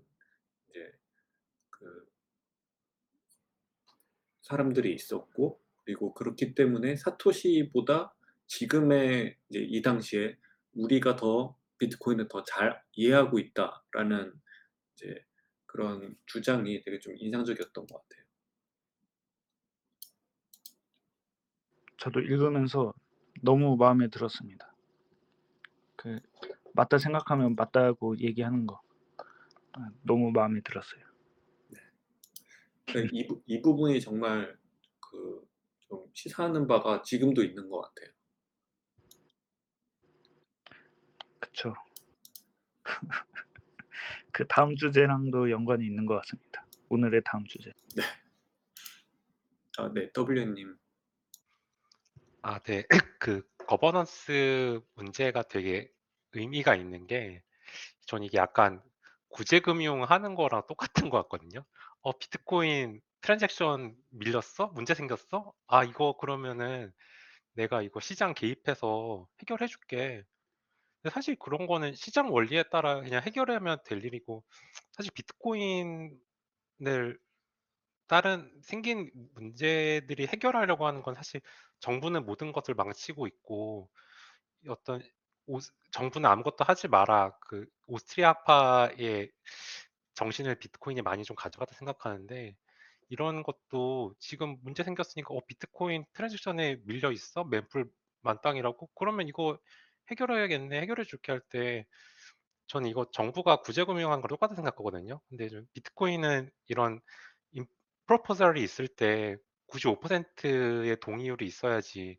[0.69, 0.91] 이제
[1.69, 2.07] 그
[4.47, 8.13] 사람들이 있었고 그리고 그렇기 때문에 사토시보다
[8.47, 10.37] 지금의 이제 이 당시에
[10.73, 14.33] 우리가 더 비트코인을 더 잘 이해하고 있다라는
[14.93, 15.25] 이제
[15.65, 18.25] 그런 주장이 되게 좀 인상적이었던 것 같아요.
[21.97, 22.93] 저도 읽으면서
[23.43, 24.73] 너무 마음에 들었습니다.
[25.95, 26.19] 그
[26.73, 28.81] 맞다 생각하면 맞다고 얘기하는 거
[29.73, 31.06] 아, 너무 마음에 들었어요.
[32.87, 34.57] 그러니까 이, 부- 이 부분이 정말
[34.99, 35.47] 그
[35.87, 38.11] 좀 시사하는 바가 지금도 있는 것 같아요.
[41.39, 41.73] 그쵸.
[44.31, 46.65] 그 다음 주제랑도 연관이 있는 것 같습니다.
[46.89, 47.71] 오늘의 다음 주제.
[49.77, 50.77] 아, 네, W님.
[52.41, 52.83] 아, 네.
[53.19, 55.91] 그 거버넌스 문제가 되게
[56.33, 57.43] 의미가 있는 게,
[58.05, 58.81] 전 이게 약간
[59.29, 61.65] 구제금융 하는 거랑 똑같은 것 같거든요.
[62.01, 64.67] 어, 비트코인 트랜잭션 밀렸어?
[64.73, 65.53] 문제 생겼어?
[65.67, 66.91] 아, 이거 그러면은
[67.53, 70.23] 내가 이거 시장 개입해서 해결해 줄게.
[71.11, 74.43] 사실 그런 거는 시장 원리에 따라 그냥 해결하면 될 일이고,
[74.93, 76.19] 사실 비트코인을
[78.07, 81.41] 다른 생긴 문제들이 해결하려고 하는 건 사실
[81.79, 83.89] 정부는 모든 것을 망치고 있고
[84.69, 85.01] 어떤
[85.47, 85.59] 오-
[85.91, 89.31] 정부는 아무것도 하지 마라 그 오스트리아파의
[90.17, 92.55] 정신을 비트코인이 많이 좀 가져갔다 생각하는데
[93.09, 97.89] 이런 것도 지금 문제 생겼으니까 어 비트코인 트랜잭션에 밀려 있어 맨풀
[98.23, 99.59] 만땅이라고 그러면 이거
[100.11, 101.85] 해결해야겠네 해결해 줄게 할 때
[102.67, 105.21] 저는 이거 정부가 구제금융한 거랑 똑같은 생각하거든요.
[105.29, 107.01] 근데 좀 비트코인은 이런
[108.07, 109.37] proposal이 있을 때
[109.67, 112.17] 95%의 동의율이 있어야지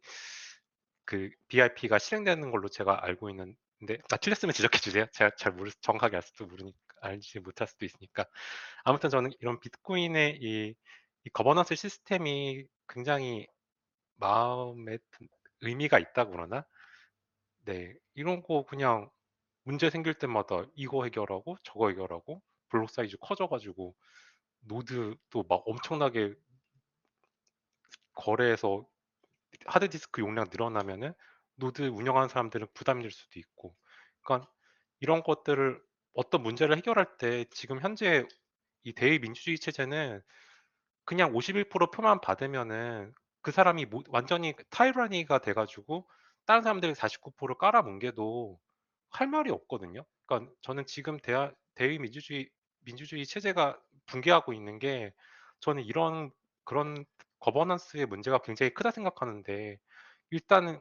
[1.05, 3.57] 그 BIP가 실행되는 걸로 제가 알고 있는데
[4.11, 5.07] 나 틀렸으면 지적해 주세요.
[5.13, 8.27] 제가 잘 모르 정확하게 알 수도 모르니까 알지 못할 수도 있으니까.
[8.85, 10.75] 아무튼 저는 이런 비트코인의 이,
[11.25, 13.47] 이 거버넌스 시스템이 굉장히
[14.17, 15.29] 마음에 든-
[15.63, 16.65] 의미가 있다고 그러나?
[17.65, 19.11] 네 이런 거 그냥
[19.65, 23.95] 문제 생길 때마다 이거 해결하고 저거 해결하고 블록 사이즈 커져가지고
[24.61, 26.35] 노드도 막 엄청나게
[28.15, 28.87] 거대해서
[29.67, 31.15] 하드디스크 용량 늘어나면은
[31.57, 33.77] 노드 운영하는 사람들은 부담일 수도 있고.
[34.23, 34.51] 그러니까
[35.01, 35.81] 이런 것들을
[36.19, 38.27] 어떤 문제를 해결할 때 지금 현재
[38.83, 40.21] 이 대의민주주의 체제는
[41.05, 46.09] 그냥 51% 표만 받으면은 그 사람이 모- 완전히 tyranny가 돼가지고
[46.45, 48.59] 다른 사람들이 49% 깔아뭉개도
[49.11, 50.05] 할 말이 없거든요.
[50.27, 52.51] 그러니까 저는 지금 대하, 대의민주주의
[52.81, 55.13] 민주주의 체제가 붕괴하고 있는 게
[55.61, 56.33] 저는 이런
[56.65, 57.05] 그런
[57.39, 59.79] 거버넌스의 문제가 굉장히 크다 생각하는데
[60.31, 60.81] 일단은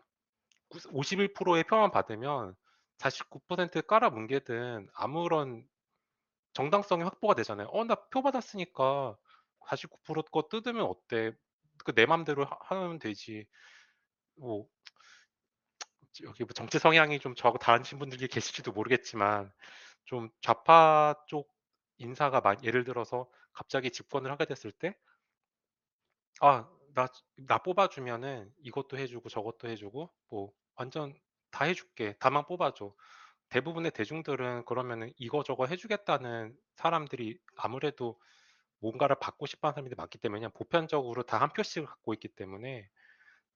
[0.72, 2.56] 51%의 표만 받으면
[2.98, 5.68] 49% 깔아뭉개든 아무런
[6.54, 7.68] 정당성이 확보가 되잖아요.
[7.70, 9.18] 어, 나 표 받았으니까
[9.68, 11.34] 49%거 뜯으면 어때?
[11.86, 13.46] 그 내 맘대로 하- 하면 되지.
[14.36, 14.68] 뭐
[16.24, 19.52] 여기 뭐 정치 성향이 좀 저하고 다르신 분들이 계실지도 모르겠지만
[20.06, 21.52] 좀 좌파 쪽
[21.98, 24.96] 인사가 막 예를 들어서 갑자기 집권을 하게 됐을 때
[26.42, 31.14] 아, 나, 나 뽑아주면은 이것도 해주고 저것도 해주고 뭐 완전
[31.52, 32.16] 다 해줄게.
[32.20, 32.94] 다만 뽑아줘.
[33.50, 38.20] 대부분의 대중들은 그러면은 이거 저거 해주겠다는 사람들이 아무래도
[38.80, 42.88] 뭔가를 받고 싶어 하는 사람들이 많기 때문에 보편적으로 다 한 표씩을 갖고 있기 때문에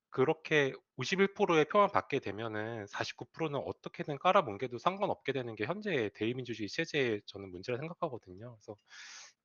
[0.09, 7.51] 그렇게 51%의 표만 받게 되면은 49%는 어떻게든 깔아뭉개도 상관없게 되는 게 현재의 대의민주주의 체제의 저는
[7.51, 8.57] 문제라 생각하거든요.
[8.57, 8.77] 그래서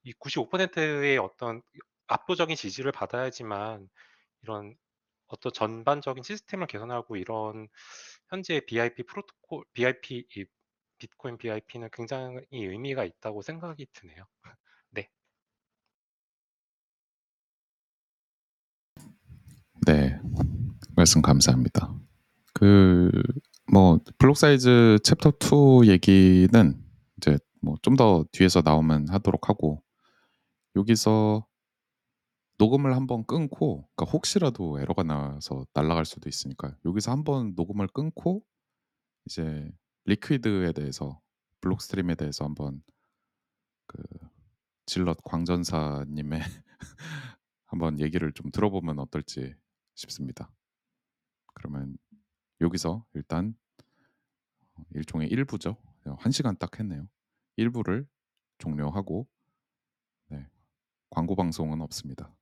[0.04, 1.62] 이 95%의 어떤
[2.08, 3.88] 압도적인 지지를 받아야지만
[4.42, 4.76] 이런
[5.28, 7.68] 어떤 전반적인 시스템을 개선하고 이런
[8.30, 10.44] 현재 BIP 프로토콜, BIP 이
[10.98, 14.26] 비트코인 BIP는 굉장히 의미가 있다고 생각이 드네요.
[14.90, 15.08] 네.
[19.86, 20.20] 네.
[20.96, 21.94] 말씀 감사합니다.
[22.54, 23.10] 그
[23.72, 26.84] 뭐 블록 사이즈 챕터 2 얘기는
[27.18, 29.82] 이제 뭐 좀 더 뒤에서 나오면 하도록 하고
[30.76, 31.46] 여기서
[32.58, 38.42] 녹음을 한번 끊고 그러니까 혹시라도 에러가 나서 날아갈 수도 있으니까 여기서 한번 녹음을 끊고
[39.26, 39.70] 이제
[40.04, 41.20] Liquid에 대해서
[41.60, 42.82] Blockstream에 대해서 한번
[43.86, 44.02] 그
[44.86, 46.40] 질럿 광전사님의
[47.66, 49.54] 한번 얘기를 좀 들어보면 어떨지
[49.94, 50.50] 싶습니다.
[51.54, 51.96] 그러면
[52.60, 53.54] 여기서 일단
[54.90, 55.76] 일종의 일부죠.
[56.18, 57.08] 한 시간 딱 했네요.
[57.56, 58.06] 일부를
[58.58, 59.26] 종료하고
[60.28, 60.46] 네,
[61.10, 62.34] 광고 방송은 없습니다.